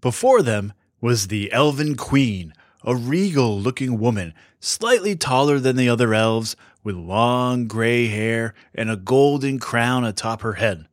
Before 0.00 0.40
them 0.40 0.72
was 1.00 1.28
the 1.28 1.52
Elven 1.52 1.96
Queen, 1.96 2.54
a 2.84 2.94
regal 2.94 3.58
looking 3.60 3.98
woman, 3.98 4.32
slightly 4.60 5.16
taller 5.16 5.58
than 5.58 5.76
the 5.76 5.88
other 5.88 6.14
elves, 6.14 6.56
with 6.86 6.94
long 6.94 7.66
gray 7.66 8.06
hair 8.06 8.54
and 8.72 8.88
a 8.88 8.96
golden 8.96 9.58
crown 9.58 10.04
atop 10.04 10.42
her 10.42 10.52
head. 10.52 10.86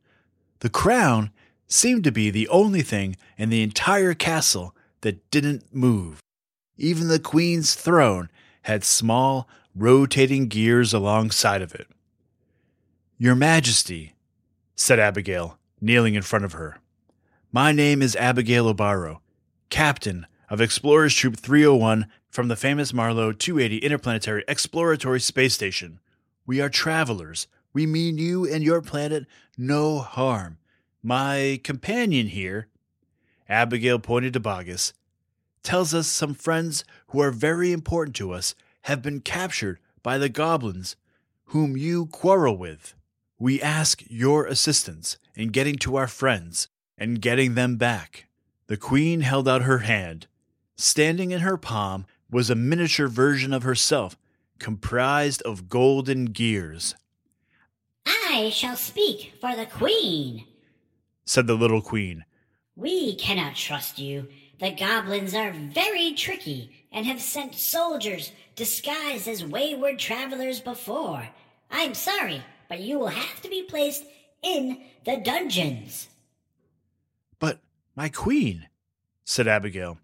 The 0.58 0.68
crown 0.68 1.30
seemed 1.68 2.02
to 2.02 2.10
be 2.10 2.30
the 2.30 2.48
only 2.48 2.82
thing 2.82 3.16
in 3.38 3.48
the 3.48 3.62
entire 3.62 4.12
castle 4.12 4.74
that 5.02 5.30
didn't 5.30 5.72
move. 5.72 6.18
Even 6.76 7.06
the 7.06 7.20
queen's 7.20 7.76
throne 7.76 8.28
had 8.62 8.82
small, 8.82 9.48
rotating 9.72 10.48
gears 10.48 10.92
alongside 10.92 11.62
of 11.62 11.76
it. 11.76 11.86
Your 13.16 13.36
Majesty, 13.36 14.14
said 14.74 14.98
Abigail, 14.98 15.60
kneeling 15.80 16.16
in 16.16 16.22
front 16.22 16.44
of 16.44 16.54
her. 16.54 16.78
My 17.52 17.70
name 17.70 18.02
is 18.02 18.16
Abigail 18.16 18.74
Obaro, 18.74 19.20
captain 19.70 20.26
of 20.50 20.60
Explorers 20.60 21.14
Troop 21.14 21.36
301, 21.36 22.08
from 22.34 22.48
the 22.48 22.56
famous 22.56 22.92
Marlow 22.92 23.30
280 23.30 23.78
Interplanetary 23.78 24.42
Exploratory 24.48 25.20
Space 25.20 25.54
Station. 25.54 26.00
We 26.44 26.60
are 26.60 26.68
travelers. 26.68 27.46
We 27.72 27.86
mean 27.86 28.18
you 28.18 28.44
and 28.44 28.64
your 28.64 28.82
planet 28.82 29.26
no 29.56 30.00
harm. 30.00 30.58
My 31.00 31.60
companion 31.62 32.26
here, 32.26 32.66
Abigail 33.48 34.00
pointed 34.00 34.32
to 34.32 34.40
Bogus, 34.40 34.92
tells 35.62 35.94
us 35.94 36.08
some 36.08 36.34
friends 36.34 36.84
who 37.10 37.20
are 37.20 37.30
very 37.30 37.70
important 37.70 38.16
to 38.16 38.32
us 38.32 38.56
have 38.82 39.00
been 39.00 39.20
captured 39.20 39.78
by 40.02 40.18
the 40.18 40.28
goblins 40.28 40.96
whom 41.44 41.76
you 41.76 42.06
quarrel 42.06 42.58
with. 42.58 42.96
We 43.38 43.62
ask 43.62 44.02
your 44.08 44.44
assistance 44.44 45.18
in 45.36 45.50
getting 45.50 45.76
to 45.76 45.94
our 45.94 46.08
friends 46.08 46.66
and 46.98 47.22
getting 47.22 47.54
them 47.54 47.76
back. 47.76 48.26
The 48.66 48.76
queen 48.76 49.20
held 49.20 49.46
out 49.46 49.62
her 49.62 49.78
hand. 49.78 50.26
Standing 50.76 51.30
in 51.30 51.38
her 51.38 51.56
palm 51.56 52.06
was 52.34 52.50
a 52.50 52.54
miniature 52.56 53.06
version 53.06 53.52
of 53.52 53.62
herself, 53.62 54.18
comprised 54.58 55.40
of 55.42 55.68
golden 55.68 56.24
gears, 56.24 56.96
I 58.04 58.50
shall 58.52 58.74
speak 58.74 59.34
for 59.40 59.54
the 59.54 59.66
Queen. 59.66 60.44
said 61.24 61.46
the 61.46 61.54
little 61.54 61.80
queen. 61.80 62.24
We 62.74 63.14
cannot 63.14 63.54
trust 63.54 64.00
you. 64.00 64.26
The 64.58 64.72
goblins 64.72 65.32
are 65.32 65.52
very 65.52 66.12
tricky 66.14 66.72
and 66.90 67.06
have 67.06 67.20
sent 67.20 67.54
soldiers 67.54 68.32
disguised 68.56 69.28
as 69.28 69.44
wayward 69.44 70.00
travelers 70.00 70.58
before. 70.58 71.28
I'm 71.70 71.94
sorry, 71.94 72.42
but 72.68 72.80
you 72.80 72.98
will 72.98 73.06
have 73.06 73.42
to 73.42 73.48
be 73.48 73.62
placed 73.62 74.02
in 74.42 74.82
the 75.04 75.18
dungeons. 75.18 76.08
But, 77.38 77.60
my 77.94 78.08
queen, 78.08 78.66
said 79.24 79.46
Abigail, 79.46 79.98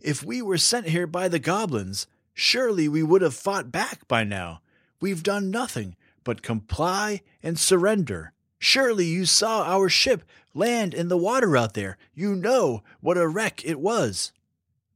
if 0.00 0.22
we 0.24 0.42
were 0.42 0.58
sent 0.58 0.88
here 0.88 1.06
by 1.06 1.28
the 1.28 1.38
goblins, 1.38 2.06
surely 2.34 2.88
we 2.88 3.02
would 3.02 3.22
have 3.22 3.34
fought 3.34 3.72
back 3.72 4.06
by 4.08 4.24
now. 4.24 4.60
We've 5.00 5.22
done 5.22 5.50
nothing 5.50 5.96
but 6.24 6.42
comply 6.42 7.22
and 7.42 7.58
surrender. 7.58 8.32
Surely 8.58 9.06
you 9.06 9.24
saw 9.24 9.62
our 9.64 9.88
ship 9.88 10.24
land 10.54 10.92
in 10.94 11.08
the 11.08 11.16
water 11.16 11.56
out 11.56 11.74
there. 11.74 11.96
You 12.14 12.34
know 12.34 12.82
what 13.00 13.16
a 13.16 13.28
wreck 13.28 13.64
it 13.64 13.80
was. 13.80 14.32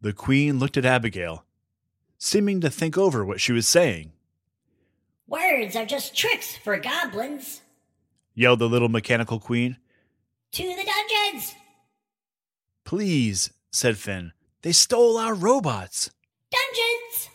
The 0.01 0.13
queen 0.13 0.59
looked 0.59 0.77
at 0.77 0.85
Abigail, 0.85 1.45
seeming 2.19 2.61
to 2.61 2.71
think 2.71 2.99
over 2.99 3.25
what 3.25 3.41
she 3.41 3.53
was 3.53 3.69
saying. 3.69 4.13
Words 5.29 5.77
are 5.77 5.87
just 5.87 6.17
tricks 6.17 6.57
for 6.57 6.77
goblins. 6.77 7.63
Yelled 8.35 8.59
the 8.59 8.69
little 8.69 8.89
mechanical 8.89 9.39
queen. 9.39 9.77
To 10.53 10.63
the 10.63 10.85
dungeons! 10.85 11.55
Please, 12.85 13.51
said 13.71 13.97
Finn. 13.97 14.33
They 14.63 14.73
stole 14.73 15.19
our 15.19 15.35
robots. 15.35 16.11
Dungeons! 16.51 17.29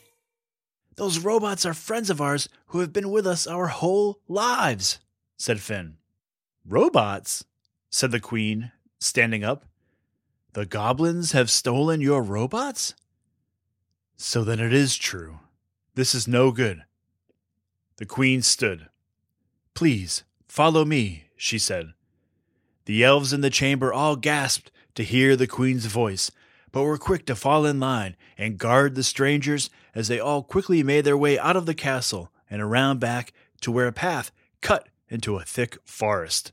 Those 0.95 1.19
robots 1.19 1.65
are 1.65 1.73
friends 1.73 2.09
of 2.09 2.21
ours 2.21 2.49
who 2.67 2.79
have 2.79 2.91
been 2.91 3.11
with 3.11 3.27
us 3.27 3.45
our 3.45 3.67
whole 3.67 4.19
lives, 4.27 4.99
said 5.37 5.59
Finn. 5.59 5.97
Robots? 6.65 7.45
said 7.89 8.11
the 8.11 8.19
Queen, 8.19 8.71
standing 8.99 9.43
up. 9.43 9.65
The 10.53 10.65
goblins 10.65 11.33
have 11.33 11.49
stolen 11.49 12.01
your 12.01 12.23
robots? 12.23 12.95
So 14.15 14.43
then 14.43 14.59
it 14.59 14.73
is 14.73 14.95
true. 14.97 15.39
This 15.95 16.15
is 16.15 16.27
no 16.27 16.51
good. 16.51 16.83
The 17.97 18.05
Queen 18.05 18.41
stood. 18.41 18.87
Please, 19.73 20.23
follow 20.47 20.85
me, 20.85 21.25
she 21.35 21.59
said. 21.59 21.93
The 22.85 23.03
elves 23.03 23.33
in 23.33 23.41
the 23.41 23.49
chamber 23.49 23.93
all 23.93 24.15
gasped 24.15 24.71
to 24.95 25.03
hear 25.03 25.35
the 25.35 25.45
Queen's 25.47 25.85
voice, 25.85 26.31
but 26.71 26.83
were 26.83 26.97
quick 26.97 27.25
to 27.25 27.35
fall 27.35 27.65
in 27.65 27.79
line 27.79 28.15
and 28.37 28.57
guard 28.57 28.95
the 28.95 29.03
strangers 29.03 29.69
as 29.95 30.07
they 30.07 30.19
all 30.19 30.43
quickly 30.43 30.83
made 30.83 31.05
their 31.05 31.17
way 31.17 31.39
out 31.39 31.55
of 31.55 31.65
the 31.65 31.73
castle 31.73 32.31
and 32.49 32.61
around 32.61 32.99
back 32.99 33.33
to 33.61 33.71
where 33.71 33.87
a 33.87 33.93
path 33.93 34.31
cut 34.61 34.87
into 35.09 35.37
a 35.37 35.43
thick 35.43 35.77
forest. 35.85 36.51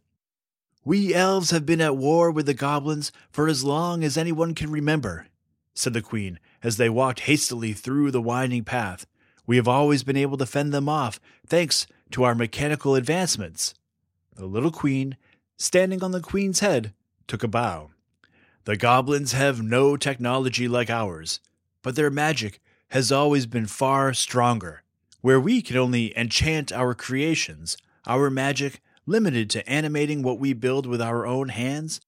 We 0.84 1.14
elves 1.14 1.50
have 1.50 1.64
been 1.64 1.80
at 1.80 1.96
war 1.96 2.30
with 2.30 2.46
the 2.46 2.54
goblins 2.54 3.10
for 3.30 3.48
as 3.48 3.64
long 3.64 4.04
as 4.04 4.18
anyone 4.18 4.54
can 4.54 4.70
remember, 4.70 5.28
said 5.74 5.94
the 5.94 6.02
queen 6.02 6.38
as 6.62 6.76
they 6.76 6.88
walked 6.88 7.20
hastily 7.20 7.72
through 7.72 8.10
the 8.10 8.20
winding 8.20 8.64
path. 8.64 9.06
We 9.46 9.56
have 9.56 9.68
always 9.68 10.02
been 10.02 10.16
able 10.16 10.36
to 10.38 10.46
fend 10.46 10.72
them 10.72 10.88
off 10.88 11.20
thanks 11.46 11.86
to 12.12 12.24
our 12.24 12.34
mechanical 12.34 12.94
advancements. 12.94 13.74
The 14.36 14.46
little 14.46 14.70
queen, 14.70 15.16
standing 15.56 16.02
on 16.02 16.12
the 16.12 16.20
queen's 16.20 16.60
head, 16.60 16.92
took 17.26 17.42
a 17.42 17.48
bow. 17.48 17.90
The 18.64 18.76
goblins 18.76 19.32
have 19.32 19.62
no 19.62 19.96
technology 19.96 20.68
like 20.68 20.88
ours, 20.88 21.40
but 21.82 21.96
their 21.96 22.10
magic 22.10 22.60
has 22.88 23.12
always 23.12 23.46
been 23.46 23.66
far 23.66 24.14
stronger. 24.14 24.82
Where 25.20 25.40
we 25.40 25.62
can 25.62 25.76
only 25.76 26.16
enchant 26.16 26.72
our 26.72 26.94
creations, 26.94 27.76
our 28.06 28.30
magic 28.30 28.80
limited 29.06 29.50
to 29.50 29.68
animating 29.68 30.22
what 30.22 30.38
we 30.38 30.52
build 30.52 30.86
with 30.86 31.00
our 31.00 31.26
own 31.26 31.50
hands, 31.50 32.00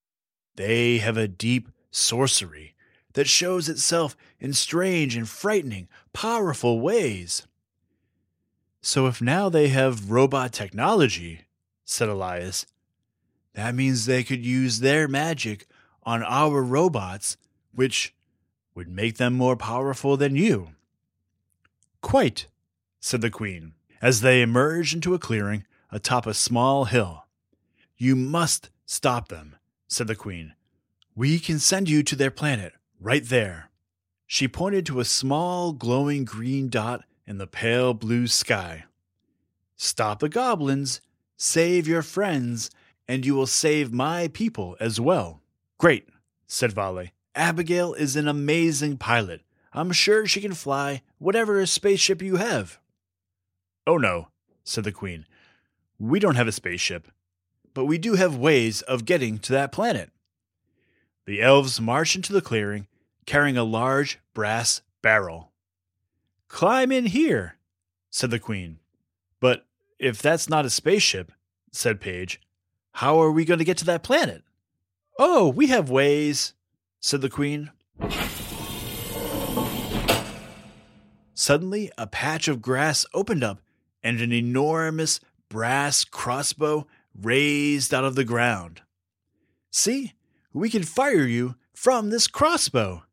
they 0.56 0.98
have 0.98 1.16
a 1.16 1.28
deep 1.28 1.68
sorcery 1.90 2.74
that 3.12 3.28
shows 3.28 3.68
itself 3.68 4.16
in 4.38 4.52
strange 4.52 5.16
and 5.16 5.28
frightening, 5.28 5.88
powerful 6.12 6.80
ways. 6.80 7.46
So 8.80 9.06
if 9.06 9.20
now 9.20 9.48
they 9.48 9.68
have 9.68 10.10
robot 10.10 10.52
technology, 10.52 11.46
said 11.84 12.08
Elias, 12.08 12.66
that 13.54 13.74
means 13.74 14.04
they 14.04 14.22
could 14.22 14.44
use 14.44 14.80
their 14.80 15.08
magic 15.08 15.66
on 16.06 16.22
our 16.22 16.62
robots, 16.62 17.36
which 17.74 18.14
would 18.74 18.88
make 18.88 19.16
them 19.16 19.34
more 19.34 19.56
powerful 19.56 20.16
than 20.16 20.36
you. 20.36 20.68
Quite, 22.00 22.46
said 23.00 23.20
the 23.20 23.30
Queen, 23.30 23.74
as 24.00 24.20
they 24.20 24.40
emerged 24.40 24.94
into 24.94 25.12
a 25.14 25.18
clearing 25.18 25.64
atop 25.90 26.26
a 26.26 26.34
small 26.34 26.84
hill. 26.84 27.24
You 27.96 28.14
must 28.14 28.70
stop 28.84 29.28
them, 29.28 29.56
said 29.88 30.06
the 30.06 30.14
Queen. 30.14 30.54
We 31.14 31.38
can 31.38 31.58
send 31.58 31.88
you 31.88 32.02
to 32.04 32.16
their 32.16 32.30
planet, 32.30 32.74
right 33.00 33.24
there. 33.24 33.70
She 34.26 34.48
pointed 34.48 34.86
to 34.86 35.00
a 35.00 35.04
small 35.04 35.72
glowing 35.72 36.24
green 36.24 36.68
dot 36.68 37.04
in 37.26 37.38
the 37.38 37.46
pale 37.46 37.94
blue 37.94 38.26
sky. 38.26 38.84
Stop 39.76 40.20
the 40.20 40.28
goblins, 40.28 41.00
save 41.36 41.88
your 41.88 42.02
friends, 42.02 42.70
and 43.08 43.24
you 43.24 43.34
will 43.34 43.46
save 43.46 43.92
my 43.92 44.28
people 44.28 44.76
as 44.80 45.00
well. 45.00 45.40
Great, 45.78 46.08
said 46.46 46.72
Vale. 46.72 47.08
Abigail 47.34 47.92
is 47.92 48.16
an 48.16 48.28
amazing 48.28 48.96
pilot. 48.96 49.42
I'm 49.72 49.92
sure 49.92 50.26
she 50.26 50.40
can 50.40 50.54
fly 50.54 51.02
whatever 51.18 51.64
spaceship 51.66 52.22
you 52.22 52.36
have. 52.36 52.78
Oh 53.86 53.98
no, 53.98 54.28
said 54.64 54.84
the 54.84 54.92
Queen. 54.92 55.26
We 55.98 56.18
don't 56.18 56.36
have 56.36 56.48
a 56.48 56.52
spaceship, 56.52 57.08
but 57.74 57.84
we 57.84 57.98
do 57.98 58.14
have 58.14 58.36
ways 58.36 58.80
of 58.82 59.04
getting 59.04 59.38
to 59.40 59.52
that 59.52 59.72
planet. 59.72 60.10
The 61.26 61.42
elves 61.42 61.80
marched 61.80 62.16
into 62.16 62.32
the 62.32 62.40
clearing, 62.40 62.86
carrying 63.26 63.58
a 63.58 63.64
large 63.64 64.18
brass 64.32 64.80
barrel. 65.02 65.52
Climb 66.48 66.90
in 66.90 67.06
here, 67.06 67.56
said 68.10 68.30
the 68.30 68.38
Queen. 68.38 68.78
But 69.40 69.66
if 69.98 70.22
that's 70.22 70.48
not 70.48 70.64
a 70.64 70.70
spaceship, 70.70 71.32
said 71.70 72.00
Paige, 72.00 72.40
how 72.92 73.20
are 73.20 73.30
we 73.30 73.44
going 73.44 73.58
to 73.58 73.64
get 73.64 73.76
to 73.78 73.84
that 73.86 74.02
planet? 74.02 74.42
Oh, 75.18 75.48
we 75.48 75.68
have 75.68 75.88
ways, 75.88 76.52
said 77.00 77.22
the 77.22 77.30
Queen. 77.30 77.70
Suddenly, 81.32 81.90
a 81.96 82.06
patch 82.06 82.48
of 82.48 82.60
grass 82.60 83.06
opened 83.14 83.42
up, 83.42 83.62
and 84.02 84.20
an 84.20 84.32
enormous 84.32 85.20
brass 85.48 86.04
crossbow 86.04 86.86
raised 87.18 87.94
out 87.94 88.04
of 88.04 88.14
the 88.14 88.24
ground. 88.24 88.82
See, 89.70 90.12
we 90.52 90.68
can 90.68 90.82
fire 90.82 91.24
you 91.24 91.54
from 91.72 92.10
this 92.10 92.26
crossbow, 92.26 93.04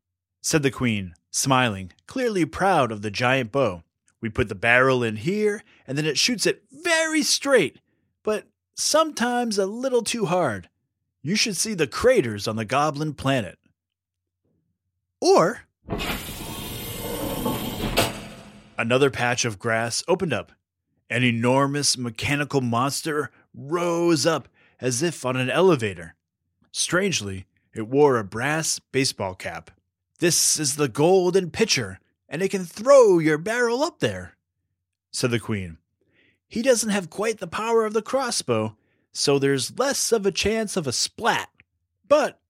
said 0.42 0.62
the 0.62 0.70
Queen, 0.70 1.14
smiling, 1.30 1.92
clearly 2.06 2.44
proud 2.44 2.92
of 2.92 3.00
the 3.00 3.10
giant 3.10 3.50
bow. 3.50 3.82
We 4.20 4.28
put 4.28 4.50
the 4.50 4.54
barrel 4.54 5.02
in 5.02 5.16
here, 5.16 5.62
and 5.86 5.96
then 5.96 6.04
it 6.04 6.18
shoots 6.18 6.44
it 6.44 6.64
very 6.70 7.22
straight, 7.22 7.80
but 8.22 8.44
sometimes 8.74 9.56
a 9.56 9.64
little 9.64 10.02
too 10.02 10.26
hard. 10.26 10.68
You 11.26 11.36
should 11.36 11.56
see 11.56 11.72
the 11.72 11.86
craters 11.86 12.46
on 12.46 12.56
the 12.56 12.66
Goblin 12.66 13.14
planet. 13.14 13.58
Or. 15.22 15.62
Another 18.76 19.08
patch 19.08 19.46
of 19.46 19.58
grass 19.58 20.04
opened 20.06 20.34
up. 20.34 20.52
An 21.08 21.22
enormous 21.22 21.96
mechanical 21.96 22.60
monster 22.60 23.30
rose 23.54 24.26
up 24.26 24.48
as 24.78 25.02
if 25.02 25.24
on 25.24 25.38
an 25.38 25.48
elevator. 25.48 26.14
Strangely, 26.72 27.46
it 27.74 27.88
wore 27.88 28.18
a 28.18 28.24
brass 28.24 28.78
baseball 28.92 29.34
cap. 29.34 29.70
This 30.18 30.60
is 30.60 30.76
the 30.76 30.88
golden 30.88 31.50
pitcher, 31.50 32.00
and 32.28 32.42
it 32.42 32.50
can 32.50 32.66
throw 32.66 33.18
your 33.18 33.38
barrel 33.38 33.82
up 33.82 34.00
there, 34.00 34.36
said 35.10 35.30
the 35.30 35.40
queen. 35.40 35.78
He 36.46 36.60
doesn't 36.60 36.90
have 36.90 37.08
quite 37.08 37.38
the 37.38 37.46
power 37.46 37.86
of 37.86 37.94
the 37.94 38.02
crossbow, 38.02 38.76
so 39.14 39.38
there's 39.38 39.78
less 39.78 40.12
of 40.12 40.26
a 40.26 40.32
chance 40.32 40.76
of 40.76 40.86
a 40.86 40.92
splat. 40.92 41.48
But 42.06 42.40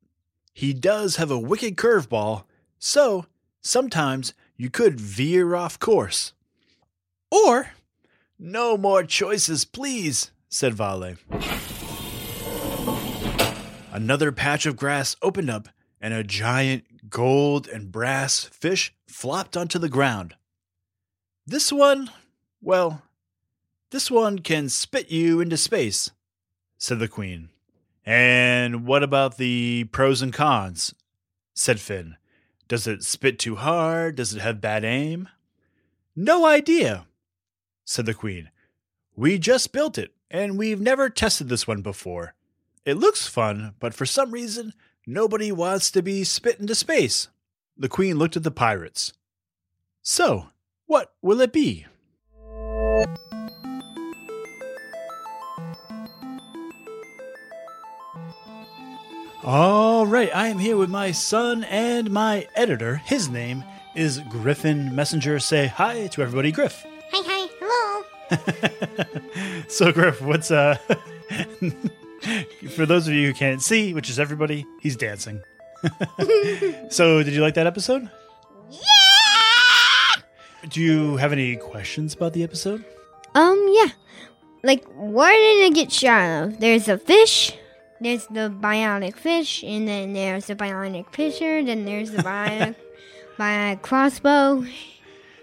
he 0.53 0.73
does 0.73 1.17
have 1.17 1.31
a 1.31 1.39
wicked 1.39 1.77
curveball, 1.77 2.45
so 2.79 3.27
sometimes 3.61 4.33
you 4.57 4.71
could 4.71 4.99
veer 4.99 5.55
off 5.55 5.79
course. 5.79 6.33
Or, 7.31 7.73
no 8.39 8.77
more 8.77 9.05
choices, 9.05 9.65
please, 9.65 10.31
said 10.49 10.75
Vale. 10.75 11.17
Another 13.93 14.33
patch 14.33 14.67
of 14.67 14.77
grass 14.77 15.17
opened 15.23 15.51
up, 15.51 15.69
and 16.01 16.15
a 16.15 16.25
giant 16.25 17.11
gold 17.11 17.69
and 17.69 17.93
brass 17.93 18.45
fish 18.45 18.95
flopped 19.07 19.57
onto 19.57 19.79
the 19.79 19.89
ground. 19.89 20.35
This 21.47 21.71
one, 21.71 22.11
well, 22.61 23.03
this 23.91 24.11
one 24.11 24.39
can 24.39 24.69
spit 24.69 25.11
you 25.11 25.41
into 25.41 25.57
space, 25.57 26.11
said 26.85 26.99
the 26.99 27.09
queen. 27.09 27.49
And 28.05 28.87
what 28.87 29.03
about 29.03 29.39
the 29.39 29.85
pros 29.85 30.21
and 30.21 30.35
cons? 30.35 30.95
said 31.55 31.81
Finn. 31.81 32.17
Does 32.69 32.87
it 32.87 33.03
spit 33.03 33.39
too 33.39 33.57
hard? 33.57 34.17
Does 34.17 34.35
it 34.35 34.43
have 34.43 34.61
bad 34.61 34.85
aim? 34.85 35.31
No 36.15 36.45
idea, 36.45 37.07
said 37.87 38.05
the 38.05 38.13
queen. 38.13 38.51
We 39.17 39.39
just 39.39 39.73
built 39.73 39.97
it, 39.97 40.13
and 40.31 40.59
we've 40.59 40.81
never 40.81 41.09
tested 41.09 41.49
this 41.49 41.67
one 41.67 41.81
before. 41.81 42.35
It 42.85 42.99
looks 42.99 43.27
fun, 43.27 43.75
but 43.81 43.95
for 43.95 44.05
some 44.05 44.31
reason, 44.31 44.75
nobody 45.07 45.51
wants 45.51 45.91
to 45.93 46.03
be 46.03 46.23
spit 46.23 46.61
into 46.61 46.75
space. 46.75 47.29
The 47.79 47.89
queen 47.89 48.19
looked 48.19 48.37
at 48.37 48.43
the 48.43 48.51
pirates. 48.51 49.15
So, 50.03 50.49
what 50.85 51.15
will 51.23 51.41
it 51.41 51.53
be? 51.53 51.87
All 59.47 60.07
right, 60.07 60.35
I 60.35 60.49
am 60.49 60.59
here 60.59 60.79
with 60.79 60.89
my 60.89 61.13
son 61.13 61.65
and 61.65 62.11
my 62.11 62.49
editor. 62.55 63.03
His 63.05 63.29
name 63.29 63.63
is 63.95 64.21
Griffin 64.31 64.95
Messenger. 64.95 65.39
Say 65.39 65.67
hi 65.67 66.07
to 66.07 66.23
everybody, 66.23 66.51
Griff. 66.51 66.87
Hi, 67.13 67.23
hi, 67.27 67.49
hello. 67.61 68.05
So, 69.69 69.93
Griff, 69.93 70.23
what's 70.23 70.51
uh? 70.51 70.77
for 72.75 72.87
those 72.87 73.07
of 73.07 73.13
you 73.13 73.27
who 73.27 73.35
can't 73.35 73.61
see, 73.61 73.93
which 73.93 74.09
is 74.09 74.19
everybody, 74.19 74.65
he's 74.81 74.97
dancing. 74.97 75.43
so, 76.89 77.23
did 77.23 77.35
you 77.35 77.43
like 77.43 77.53
that 77.55 77.67
episode? 77.67 78.09
Yeah! 78.71 80.23
Do 80.71 80.81
you 80.81 81.19
have 81.19 81.33
any 81.33 81.57
questions 81.57 82.15
about 82.15 82.33
the 82.33 82.45
episode? 82.45 82.83
Um, 83.35 83.63
yeah. 83.73 83.89
Like, 84.63 84.87
why 84.95 85.35
didn't 85.35 85.67
I 85.67 85.71
get 85.75 85.93
shot? 85.93 86.61
There's 86.61 86.89
a 86.89 86.97
fish, 86.97 87.53
there's 88.01 88.27
the 88.27 88.53
bionic 88.61 89.17
fish, 89.17 89.63
and 89.63 89.87
then 89.89 90.13
there's 90.13 90.47
the 90.47 90.57
bionic 90.57 91.13
pitcher, 91.13 91.63
then 91.63 91.85
there's 91.85 92.11
the 92.11 92.23
bionic, 92.23 92.75
bionic 93.39 93.83
crossbow. 93.83 94.65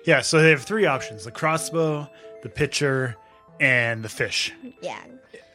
Yeah, 0.05 0.21
so 0.21 0.41
they 0.41 0.49
have 0.49 0.63
three 0.63 0.85
options: 0.85 1.25
the 1.25 1.31
crossbow, 1.31 2.09
the 2.43 2.49
pitcher, 2.49 3.15
and 3.59 4.03
the 4.03 4.09
fish. 4.09 4.51
Yeah. 4.81 4.99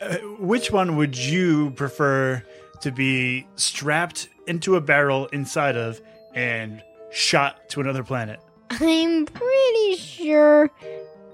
Uh, 0.00 0.16
which 0.38 0.70
one 0.70 0.96
would 0.96 1.16
you 1.16 1.70
prefer 1.70 2.42
to 2.80 2.92
be 2.92 3.46
strapped 3.56 4.28
into 4.46 4.76
a 4.76 4.80
barrel 4.80 5.26
inside 5.26 5.76
of 5.76 6.00
and 6.34 6.82
shot 7.10 7.68
to 7.70 7.80
another 7.80 8.04
planet? 8.04 8.38
I'm 8.70 9.26
pretty 9.26 9.96
sure 9.96 10.70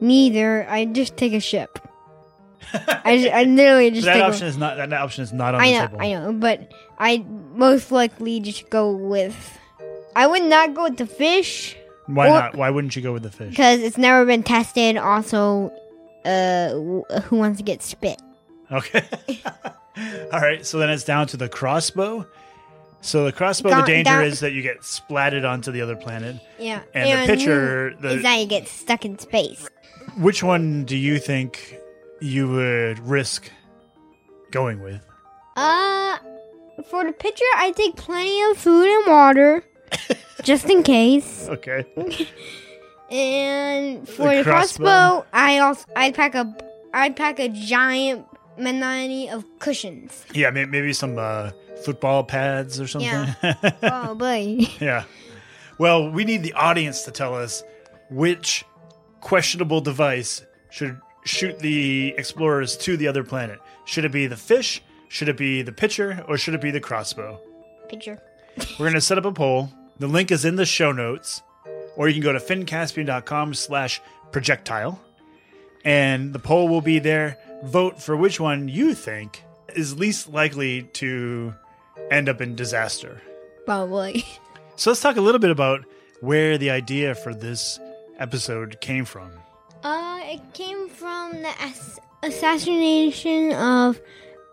neither. 0.01 0.67
I 0.69 0.85
just 0.85 1.17
take 1.17 1.33
a 1.33 1.41
ship. 1.41 1.79
I, 3.05 3.19
just, 3.19 3.35
I 3.35 3.43
literally 3.45 3.91
just 3.91 4.05
that 4.07 4.21
option 4.21 4.47
a, 4.47 4.51
is 4.51 4.57
not 4.57 4.77
that 4.77 4.93
option 4.93 5.23
is 5.25 5.33
not 5.33 5.55
on 5.55 5.61
I 5.61 5.67
the 5.67 5.73
know, 5.79 5.87
table. 5.87 5.99
I 6.03 6.13
know, 6.13 6.33
but 6.33 6.73
I 6.99 7.25
most 7.55 7.93
likely 7.93 8.41
just 8.41 8.71
go 8.71 8.91
with. 8.93 9.59
I 10.15 10.27
would 10.27 10.43
not 10.43 10.75
go 10.75 10.85
with 10.85 10.99
the 10.99 11.07
fish 11.07 11.77
Why 12.07 12.27
Or- 12.29 12.31
not? 12.31 12.57
Why 12.57 12.71
wouldn't 12.71 12.95
you 12.97 13.03
go 13.03 13.13
with 13.13 13.23
the 13.23 13.31
fish? 13.31 13.51
because 13.51 13.81
it's 13.81 13.97
never 13.99 14.25
been 14.25 14.43
tested. 14.43 14.97
Also, 14.97 15.73
uh, 16.25 16.71
who 17.23 17.37
wants 17.37 17.59
to 17.59 17.63
get 17.65 17.83
spit? 17.83 18.21
Okay. 18.71 19.05
All 20.33 20.41
right. 20.41 20.65
So 20.65 20.79
then 20.79 20.91
it's 20.91 21.05
down 21.05 21.27
to 21.29 21.37
the 21.37 21.49
crossbow. 21.49 22.27
So 23.01 23.25
the 23.25 23.33
crossbow, 23.33 23.71
the 23.71 23.83
danger 23.83 24.23
is 24.23 24.41
that 24.41 24.53
you 24.53 24.63
get 24.63 24.81
splatted 24.83 25.49
onto 25.49 25.73
the 25.73 25.81
other 25.81 25.97
planet. 25.97 26.37
Yeah, 26.59 26.83
And 26.95 27.29
the 27.29 27.35
pitcher, 27.35 27.95
the- 28.01 28.11
is 28.17 28.23
that 28.23 28.37
you 28.37 28.47
get 28.47 28.69
stuck 28.69 29.05
in 29.05 29.19
space. 29.19 29.69
Which 30.19 30.43
one 30.43 30.85
do 30.85 30.97
you 30.97 31.19
think 31.19 31.77
you 32.23 32.49
would 32.49 32.99
risk 33.01 33.51
going 34.51 34.81
with? 34.83 35.01
Uh, 35.57 36.19
for 36.89 37.05
the 37.05 37.13
pitcher, 37.13 37.45
I 37.57 37.73
take 37.77 37.97
plenty 37.97 38.43
of 38.51 38.57
food 38.57 38.87
and 38.89 39.07
water, 39.07 39.65
just 40.43 40.69
in 40.71 40.83
case. 40.83 41.49
Okay. 41.49 41.85
And 43.11 44.09
for 44.09 44.31
The 44.31 44.37
the, 44.37 44.43
crossbow? 44.43 44.85
crossbow, 44.85 45.27
I 45.35 45.59
also 45.59 45.85
I 45.95 46.13
pack 46.13 46.35
a 46.35 46.57
I 46.95 47.11
pack 47.11 47.39
a 47.41 47.49
giant 47.51 48.25
many 48.57 49.29
of 49.29 49.45
cushions. 49.59 50.25
Yeah, 50.33 50.49
may- 50.49 50.65
maybe 50.65 50.95
some 50.95 51.19
uh, 51.19 51.51
football 51.85 52.25
pads 52.25 52.81
or 52.81 52.87
something. 52.87 53.11
Yeah. 53.11 53.55
oh 53.83 54.15
boy. 54.15 54.67
yeah. 54.81 55.05
Well, 55.77 56.11
we 56.11 56.25
need 56.25 56.43
the 56.43 56.55
audience 56.55 57.03
to 57.03 57.11
tell 57.11 57.35
us 57.35 57.63
which 58.11 58.65
questionable 59.21 59.83
device 59.83 60.47
should 60.71 60.99
shoot 61.25 61.59
the 61.59 62.15
explorers 62.17 62.77
to 62.79 62.97
the 62.97 63.09
other 63.09 63.25
planet. 63.25 63.61
Should 63.85 64.05
it 64.05 64.13
be 64.13 64.27
the 64.27 64.37
fish? 64.37 64.83
Should 65.09 65.29
it 65.29 65.37
be 65.37 65.63
the 65.63 65.73
pitcher? 65.73 66.25
Or 66.29 66.37
should 66.39 66.55
it 66.55 66.61
be 66.61 66.71
the 66.71 66.81
crossbow? 66.81 67.41
Pitcher. 67.89 68.21
We're 68.79 68.87
going 68.87 68.95
to 68.95 69.01
set 69.01 69.19
up 69.19 69.25
a 69.25 69.33
poll. 69.33 69.71
The 69.99 70.09
link 70.09 70.31
is 70.31 70.45
in 70.45 70.57
the 70.57 70.67
show 70.67 70.93
notes, 70.93 71.43
or 71.97 72.09
you 72.09 72.15
can 72.15 72.23
go 72.23 72.33
to 72.33 72.39
finncaspian.com 72.39 73.55
slash 73.55 74.01
projectile, 74.31 75.01
and 75.85 76.33
the 76.33 76.39
poll 76.39 76.69
will 76.69 76.81
be 76.81 76.99
there. 76.99 77.39
Vote 77.65 78.03
for 78.03 78.17
which 78.17 78.41
one 78.41 78.69
you 78.69 78.95
think 78.95 79.45
is 79.75 79.99
least 79.99 80.29
likely 80.29 80.83
to 80.95 81.55
end 82.11 82.29
up 82.29 82.41
in 82.41 82.57
disaster. 82.57 83.23
Probably. 83.65 84.25
So 84.77 84.91
let's 84.91 85.01
talk 85.03 85.17
a 85.17 85.21
little 85.21 85.39
bit 85.39 85.51
about 85.51 85.85
where 86.21 86.59
the 86.59 86.71
idea 86.71 87.15
for 87.15 87.35
this 87.35 87.79
episode 88.19 88.81
came 88.81 89.05
from. 89.05 89.31
Uh, 90.33 90.37
it 90.37 90.55
came 90.55 90.89
from 90.89 91.43
the 91.43 91.61
ass- 91.61 92.01
assassination 92.23 93.53
of 93.53 94.01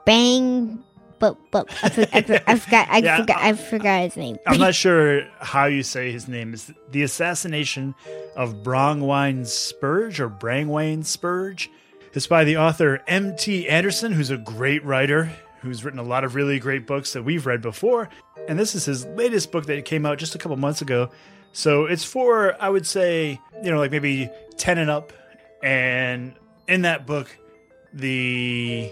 Bang. 0.05 0.83
But 1.19 1.37
but 1.51 1.69
I, 1.83 1.89
for, 1.89 2.07
I, 2.13 2.21
for, 2.21 2.41
I 2.47 2.55
forgot 2.57 2.87
I 2.89 2.97
Yeah, 2.99 3.17
forgot 3.19 3.37
I 3.41 3.53
forgot 3.53 4.03
his 4.03 4.17
name. 4.17 4.37
I'm 4.47 4.57
not 4.57 4.73
sure 4.73 5.27
how 5.39 5.65
you 5.65 5.83
say 5.83 6.11
his 6.11 6.29
name. 6.29 6.53
Is 6.53 6.71
the 6.91 7.03
assassination 7.03 7.93
of 8.37 8.63
Brongwine 8.63 9.45
Spurge 9.45 10.21
or 10.21 10.29
Brangwain 10.29 11.05
Spurge? 11.05 11.69
It's 12.13 12.25
by 12.25 12.45
the 12.45 12.57
author 12.57 13.03
M.T. 13.07 13.67
Anderson, 13.67 14.13
who's 14.13 14.29
a 14.29 14.37
great 14.37 14.83
writer 14.85 15.29
who's 15.61 15.83
written 15.83 15.99
a 15.99 16.03
lot 16.03 16.23
of 16.23 16.35
really 16.35 16.59
great 16.59 16.87
books 16.87 17.13
that 17.13 17.23
we've 17.23 17.45
read 17.45 17.61
before. 17.61 18.09
And 18.47 18.57
this 18.57 18.75
is 18.75 18.85
his 18.85 19.05
latest 19.07 19.51
book 19.51 19.65
that 19.65 19.83
came 19.85 20.05
out 20.05 20.17
just 20.17 20.35
a 20.35 20.37
couple 20.37 20.55
months 20.57 20.81
ago. 20.81 21.09
So 21.51 21.85
it's 21.85 22.03
for, 22.03 22.55
I 22.61 22.69
would 22.69 22.87
say, 22.87 23.41
you 23.61 23.71
know, 23.71 23.77
like 23.77 23.91
maybe 23.91 24.29
10 24.57 24.77
and 24.77 24.89
up. 24.89 25.11
And 25.63 26.33
in 26.67 26.83
that 26.83 27.05
book, 27.05 27.35
the 27.93 28.91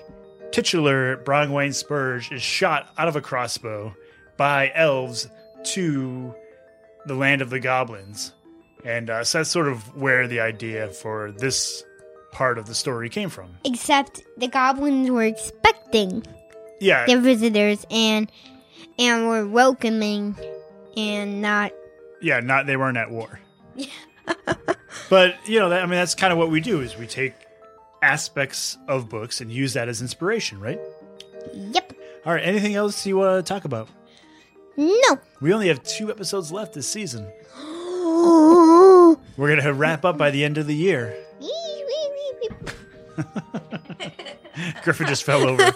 titular 0.52 1.18
Brongwain 1.18 1.74
Spurge 1.74 2.32
is 2.32 2.42
shot 2.42 2.92
out 2.98 3.08
of 3.08 3.16
a 3.16 3.22
crossbow 3.22 3.96
by 4.38 4.72
elves 4.74 5.28
to 5.74 6.34
the 7.06 7.16
land 7.16 7.42
of 7.42 7.50
the 7.50 7.60
goblins. 7.60 8.34
And 8.86 9.10
uh, 9.10 9.24
so 9.24 9.40
that's 9.40 9.50
sort 9.50 9.68
of 9.68 9.96
where 9.96 10.28
the 10.28 10.40
idea 10.40 10.90
for 10.90 11.32
this 11.32 11.84
part 12.32 12.58
of 12.58 12.68
the 12.68 12.76
story 12.76 13.10
came 13.10 13.30
from. 13.30 13.50
Except 13.66 14.22
the 14.38 14.48
goblins 14.48 15.10
were 15.10 15.24
expecting 15.24 16.24
Yeah, 16.80 17.06
their 17.06 17.20
visitors 17.20 17.86
and 17.90 18.32
and 19.00 19.28
were 19.28 19.48
welcoming 19.48 20.36
and 20.96 21.42
not 21.42 21.72
yeah, 22.22 22.40
not 22.40 22.66
they 22.66 22.78
weren't 22.78 22.98
at 22.98 23.12
war. 23.12 23.40
but 25.10 25.36
you 25.48 25.60
know, 25.60 25.70
that, 25.70 25.82
I 25.82 25.86
mean, 25.86 25.98
that's 25.98 26.16
kind 26.16 26.32
of 26.32 26.40
what 26.40 26.50
we 26.50 26.60
do 26.60 26.82
is 26.82 26.98
we 26.98 27.08
take 27.08 27.34
aspects 28.02 28.78
of 28.88 29.10
books 29.10 29.42
and 29.42 29.52
use 29.52 29.74
that 29.74 29.88
as 29.90 30.02
inspiration, 30.02 30.60
right? 30.60 30.80
Yep. 31.54 31.94
All 32.26 32.34
right, 32.34 32.44
anything 32.44 32.76
else 32.76 33.06
you 33.06 33.18
want 33.18 33.46
to 33.46 33.54
talk 33.54 33.66
about? 33.66 33.90
No. 34.76 35.20
We 35.42 35.54
only 35.54 35.70
have 35.70 35.84
two 35.84 36.12
episodes 36.12 36.52
left 36.52 36.74
this 36.74 36.88
season. 36.88 37.32
We're 39.38 39.56
gonna 39.56 39.74
wrap 39.74 40.06
up 40.06 40.18
by 40.18 40.32
the 40.32 40.44
end 40.44 40.58
of 40.58 40.68
the 40.68 40.76
year. 40.76 41.16
Griffin 44.84 45.08
just 45.08 45.24
fell 45.24 45.48
over. 45.48 45.64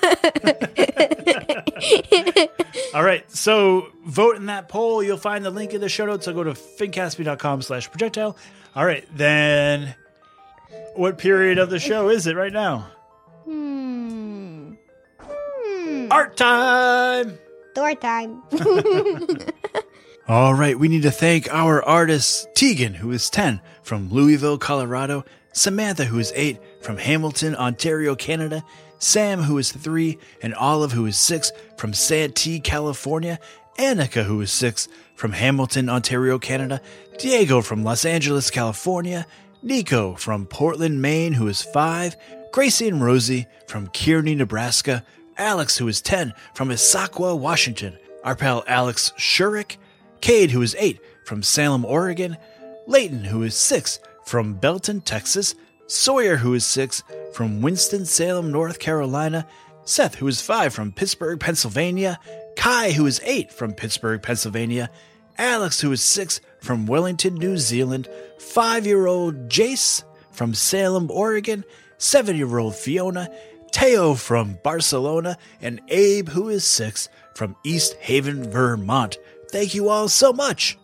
All 2.93 3.03
right, 3.03 3.29
so 3.31 3.87
vote 4.05 4.35
in 4.35 4.47
that 4.47 4.67
poll. 4.67 5.01
You'll 5.01 5.17
find 5.17 5.45
the 5.45 5.49
link 5.49 5.73
in 5.73 5.79
the 5.79 5.87
show 5.87 6.05
notes. 6.05 6.25
So 6.25 6.33
go 6.33 6.43
to 6.43 6.51
finncaspian.com 6.51 7.61
slash 7.61 7.89
projectile. 7.89 8.35
All 8.75 8.85
right, 8.85 9.05
then 9.15 9.95
what 10.95 11.17
period 11.17 11.57
of 11.57 11.69
the 11.69 11.79
show 11.79 12.09
is 12.09 12.27
it 12.27 12.35
right 12.35 12.51
now? 12.51 12.87
Hmm. 13.45 14.73
Hmm. 15.19 16.11
Art 16.11 16.35
time! 16.35 17.37
Door 17.73 17.95
time. 17.95 18.43
All 20.27 20.53
right, 20.53 20.77
we 20.77 20.87
need 20.87 21.03
to 21.03 21.11
thank 21.11 21.51
our 21.53 21.83
artists 21.83 22.45
Tegan, 22.55 22.93
who 22.93 23.11
is 23.11 23.29
10 23.29 23.61
from 23.83 24.09
Louisville, 24.09 24.57
Colorado, 24.57 25.25
Samantha, 25.53 26.05
who 26.05 26.19
is 26.19 26.31
8 26.35 26.59
from 26.81 26.97
Hamilton, 26.97 27.55
Ontario, 27.55 28.15
Canada, 28.15 28.63
Sam, 29.01 29.41
who 29.41 29.57
is 29.57 29.71
3, 29.71 30.19
and 30.43 30.53
Olive, 30.53 30.91
who 30.91 31.07
is 31.07 31.17
6 31.17 31.51
from 31.75 31.91
Santee, 31.91 32.59
California, 32.59 33.39
Annika, 33.79 34.23
who 34.23 34.39
is 34.41 34.51
6 34.51 34.87
from 35.15 35.31
Hamilton, 35.31 35.89
Ontario, 35.89 36.37
Canada, 36.37 36.79
Diego 37.17 37.61
from 37.61 37.83
Los 37.83 38.05
Angeles, 38.05 38.51
California, 38.51 39.25
Nico 39.63 40.13
from 40.13 40.45
Portland, 40.45 41.01
Maine, 41.01 41.33
who 41.33 41.47
is 41.47 41.63
5, 41.63 42.15
Gracie 42.51 42.87
and 42.87 43.03
Rosie 43.03 43.47
from 43.65 43.87
Kearney, 43.87 44.35
Nebraska, 44.35 45.03
Alex, 45.35 45.79
who 45.79 45.87
is 45.87 45.99
10 45.99 46.35
from 46.53 46.69
Issaquah, 46.69 47.37
Washington, 47.37 47.97
our 48.23 48.35
pal 48.35 48.63
Alex 48.67 49.13
Shurik, 49.17 49.77
Cade, 50.21 50.51
who 50.51 50.61
is 50.61 50.75
8 50.77 50.99
from 51.25 51.41
Salem, 51.41 51.85
Oregon, 51.85 52.37
Layton, 52.85 53.23
who 53.23 53.41
is 53.41 53.55
6 53.55 53.99
from 54.25 54.53
Belton, 54.53 55.01
Texas, 55.01 55.55
Sawyer, 55.91 56.37
who 56.37 56.53
is 56.53 56.65
6 56.65 57.03
from 57.33 57.61
Winston-Salem, 57.61 58.49
North 58.49 58.79
Carolina, 58.79 59.45
Seth, 59.83 60.15
who 60.15 60.27
is 60.27 60.41
5 60.41 60.73
from 60.73 60.93
Pittsburgh, 60.93 61.37
Pennsylvania, 61.37 62.17
Kai, 62.55 62.91
who 62.91 63.05
is 63.05 63.19
8 63.25 63.51
from 63.51 63.73
Pittsburgh, 63.73 64.21
Pennsylvania, 64.21 64.89
Alex, 65.37 65.81
who 65.81 65.91
is 65.91 66.01
6 66.01 66.39
from 66.61 66.85
Wellington, 66.85 67.35
New 67.35 67.57
Zealand, 67.57 68.07
5 68.39 68.85
year 68.85 69.05
old 69.05 69.49
Jace 69.49 70.05
from 70.31 70.53
Salem, 70.53 71.11
Oregon, 71.11 71.65
7 71.97 72.37
year 72.37 72.57
old 72.57 72.75
Fiona, 72.75 73.29
Teo 73.73 74.13
from 74.13 74.59
Barcelona, 74.63 75.37
and 75.59 75.81
Abe, 75.89 76.29
who 76.29 76.47
is 76.47 76.63
6 76.63 77.09
from 77.35 77.57
East 77.65 77.95
Haven, 77.95 78.49
Vermont. 78.49 79.17
Thank 79.51 79.75
you 79.75 79.89
all 79.89 80.07
so 80.07 80.31
much. 80.31 80.77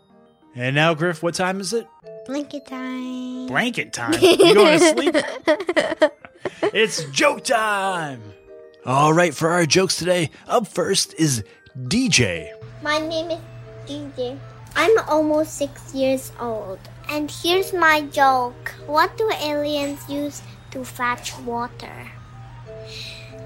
And 0.54 0.76
now, 0.76 0.94
Griff, 0.96 1.24
what 1.24 1.36
time 1.36 1.62
is 1.62 1.72
it? 1.72 1.88
Blanket 2.28 2.66
time. 2.66 3.48
Blanket 3.48 3.94
time. 4.00 4.14
You 4.22 4.54
going 4.54 4.80
to 4.80 4.92
sleep? 4.92 5.16
it's 6.76 7.06
joke 7.06 7.46
time. 7.46 8.22
All 8.86 9.14
right, 9.14 9.34
for 9.34 9.50
our 9.50 9.66
jokes 9.66 9.96
today, 9.96 10.32
up 10.46 10.68
first 10.68 11.14
is 11.18 11.44
DJ. 11.88 12.52
My 12.84 13.00
name 13.00 13.32
is 13.32 13.40
DJ. 13.88 14.38
I'm 14.76 14.92
almost 15.08 15.56
six 15.56 15.94
years 15.96 16.34
old. 16.40 16.80
And 17.10 17.32
here's 17.32 17.72
my 17.72 18.02
joke 18.12 18.76
What 18.86 19.16
do 19.18 19.32
aliens 19.42 20.04
use 20.10 20.42
to 20.72 20.84
fetch 20.84 21.32
water? 21.40 22.12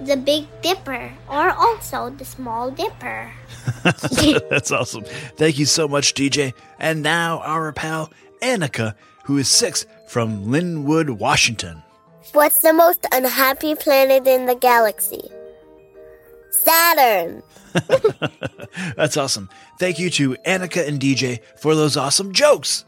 The 0.02 0.18
Big 0.18 0.48
Dipper, 0.64 1.14
or 1.30 1.52
also 1.52 2.10
the 2.10 2.26
Small 2.26 2.72
Dipper. 2.72 3.32
That's 3.84 4.72
awesome. 4.72 5.04
Thank 5.38 5.60
you 5.60 5.66
so 5.66 5.88
much, 5.88 6.16
DJ. 6.16 6.54
And 6.80 7.04
now 7.04 7.42
our 7.46 7.72
pal 7.72 8.12
Annika, 8.42 8.96
who 9.24 9.38
is 9.38 9.48
six 9.48 9.86
from 10.08 10.46
Lynnwood, 10.48 11.10
Washington. 11.12 11.84
What's 12.34 12.62
the 12.62 12.74
most 12.74 13.06
unhappy 13.12 13.76
planet 13.76 14.28
in 14.28 14.46
the 14.46 14.56
galaxy? 14.56 15.30
Saturn. 16.52 17.44
That's 18.96 19.18
awesome. 19.18 19.50
Thank 19.80 20.00
you 20.00 20.10
to 20.12 20.36
Annika 20.46 20.88
and 20.88 21.00
DJ 21.00 21.40
for 21.58 21.76
those 21.76 21.98
awesome 21.98 22.34
jokes. 22.34 22.86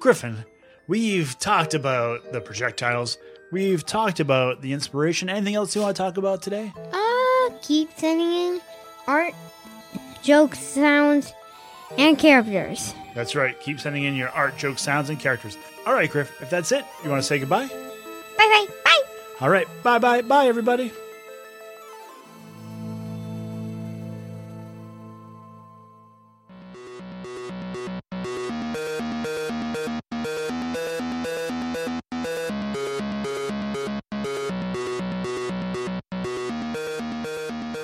Griffin, 0.00 0.44
we've 0.88 1.38
talked 1.38 1.74
about 1.74 2.32
the 2.32 2.40
projectiles. 2.40 3.16
We've 3.52 3.84
talked 3.86 4.20
about 4.20 4.62
the 4.62 4.72
inspiration. 4.72 5.28
Anything 5.28 5.54
else 5.54 5.74
you 5.74 5.82
want 5.82 5.96
to 5.96 6.02
talk 6.02 6.16
about 6.16 6.42
today? 6.42 6.72
Uh, 6.92 7.50
keep 7.62 7.88
sending 7.96 8.32
in 8.32 8.60
art, 9.06 9.34
jokes, 10.22 10.58
sounds, 10.58 11.32
and 11.98 12.18
characters. 12.18 12.94
That's 13.14 13.34
right. 13.34 13.58
Keep 13.60 13.80
sending 13.80 14.04
in 14.04 14.14
your 14.14 14.30
art, 14.30 14.56
jokes, 14.56 14.82
sounds, 14.82 15.08
and 15.08 15.18
characters. 15.18 15.56
All 15.86 15.94
right, 15.94 16.10
Griff, 16.10 16.40
if 16.42 16.50
that's 16.50 16.72
it, 16.72 16.84
you 17.02 17.10
want 17.10 17.22
to 17.22 17.26
say 17.26 17.38
goodbye? 17.38 17.66
Bye 17.66 17.74
bye. 18.38 18.66
Bye. 18.84 19.02
All 19.40 19.50
right. 19.50 19.68
Bye 19.82 19.98
bye. 19.98 20.22
Bye, 20.22 20.46
everybody. 20.46 20.92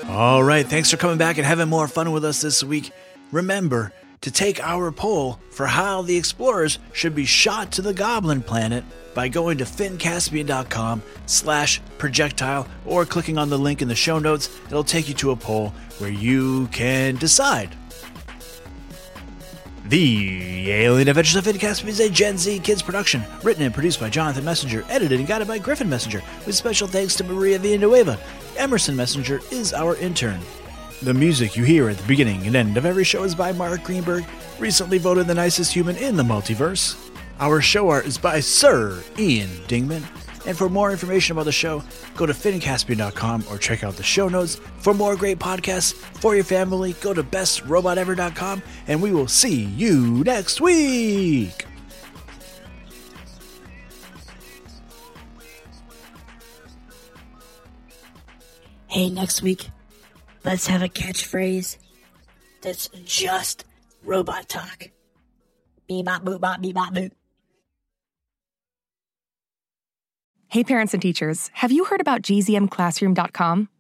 All 0.09 0.42
right, 0.42 0.66
thanks 0.66 0.90
for 0.90 0.99
coming 0.99 1.16
back 1.16 1.38
and 1.38 1.46
having 1.46 1.68
more 1.68 1.88
fun 1.88 2.12
with 2.12 2.27
us 2.27 2.42
this 2.42 2.62
week. 2.62 2.90
Remember 3.33 3.92
to 4.21 4.31
take 4.31 4.63
our 4.63 4.93
poll 4.93 5.39
for 5.51 5.67
how 5.67 6.03
the 6.03 6.17
explorers 6.17 6.79
should 6.93 7.15
be 7.15 7.25
shot 7.25 7.73
to 7.73 7.83
the 7.83 7.95
Goblin 7.95 8.43
Planet 8.43 8.85
by 9.15 9.29
going 9.29 9.59
to 9.59 9.65
finncaspian.com 9.65 11.03
slash 11.27 11.81
projectile 11.99 12.69
or 12.87 13.05
clicking 13.05 13.39
on 13.39 13.51
the 13.51 13.59
link 13.59 13.83
in 13.83 13.89
the 13.89 13.95
show 13.95 14.19
notes. 14.19 14.51
It'll 14.67 14.85
take 14.85 15.09
you 15.09 15.15
to 15.15 15.31
a 15.31 15.37
poll 15.37 15.71
where 15.99 16.11
you 16.11 16.67
can 16.69 17.17
decide. 17.17 17.75
The 19.87 20.71
Alien 20.71 21.09
Adventures 21.09 21.35
of 21.35 21.45
Finn 21.45 21.59
Caspian 21.59 21.89
is 21.89 21.99
a 21.99 22.09
Gen 22.09 22.39
Z 22.39 22.61
kids 22.61 22.81
production, 22.81 23.25
written 23.43 23.65
and 23.65 23.75
produced 23.75 23.99
by 23.99 24.09
Jonathan 24.09 24.45
Messenger, 24.45 24.85
edited 24.89 25.19
and 25.19 25.27
guided 25.27 25.49
by 25.49 25.59
Griffin 25.59 25.89
Messenger, 25.89 26.23
with 26.47 26.55
special 26.55 26.87
thanks 26.87 27.17
to 27.17 27.25
Maria 27.25 27.59
Villanueva. 27.59 28.17
Emerson 28.57 28.95
Messenger 28.95 29.41
is 29.51 29.73
our 29.73 29.97
intern. 29.97 30.41
The 31.03 31.15
music 31.15 31.57
you 31.57 31.65
hear 31.65 31.89
at 31.89 31.97
the 31.97 32.07
beginning 32.07 32.47
and 32.47 32.55
end 32.55 32.77
of 32.77 32.85
every 32.85 33.05
show 33.05 33.23
is 33.23 33.35
by 33.35 33.53
Mark 33.53 33.83
Greenberg, 33.85 34.27
recently 34.59 34.99
voted 34.99 35.27
the 35.27 35.35
nicest 35.35 35.73
human 35.73 35.97
in 35.97 36.15
the 36.15 36.23
multiverse. 36.23 36.95
Our 37.39 37.63
show 37.63 37.89
art 37.89 38.05
is 38.05 38.19
by 38.19 38.41
Sir 38.41 39.03
Ian 39.19 39.49
Dingman. 39.67 40.05
And 40.47 40.59
for 40.59 40.69
more 40.69 40.91
information 40.91 41.33
about 41.33 41.45
the 41.45 41.53
show, 41.53 41.83
go 42.17 42.27
to 42.27 42.35
finncaspian.com 42.35 43.45
or 43.51 43.57
check 43.57 43.83
out 43.83 43.97
the 43.97 44.03
show 44.03 44.29
notes. 44.29 44.57
For 44.81 44.93
more 44.93 45.17
great 45.17 45.39
podcasts 45.39 45.95
for 45.95 46.35
your 46.35 46.45
family, 46.45 46.93
go 47.01 47.15
to 47.15 47.23
bestrobotever.com 47.23 48.63
and 48.87 49.01
we 49.01 49.13
will 49.13 49.29
see 49.29 49.65
you 49.65 50.23
next 50.25 50.61
week. 50.61 51.65
Hey, 58.87 59.09
next 59.09 59.41
week, 59.41 59.71
let's 60.44 60.66
have 60.66 60.83
a 60.83 60.88
catchphrase 60.88 61.76
that's 62.62 62.88
just 63.05 63.64
robot 64.05 64.48
talk. 64.48 64.90
Bebop, 65.88 66.24
boop, 66.24 66.40
bop, 66.40 66.61
bebop, 66.61 66.94
boop. 66.94 67.11
Hey, 70.48 70.64
parents 70.64 70.94
and 70.94 71.03
teachers, 71.03 71.48
have 71.55 71.70
you 71.70 71.85
heard 71.85 72.00
about 72.00 72.22
gzmclassroom.com? 72.22 73.68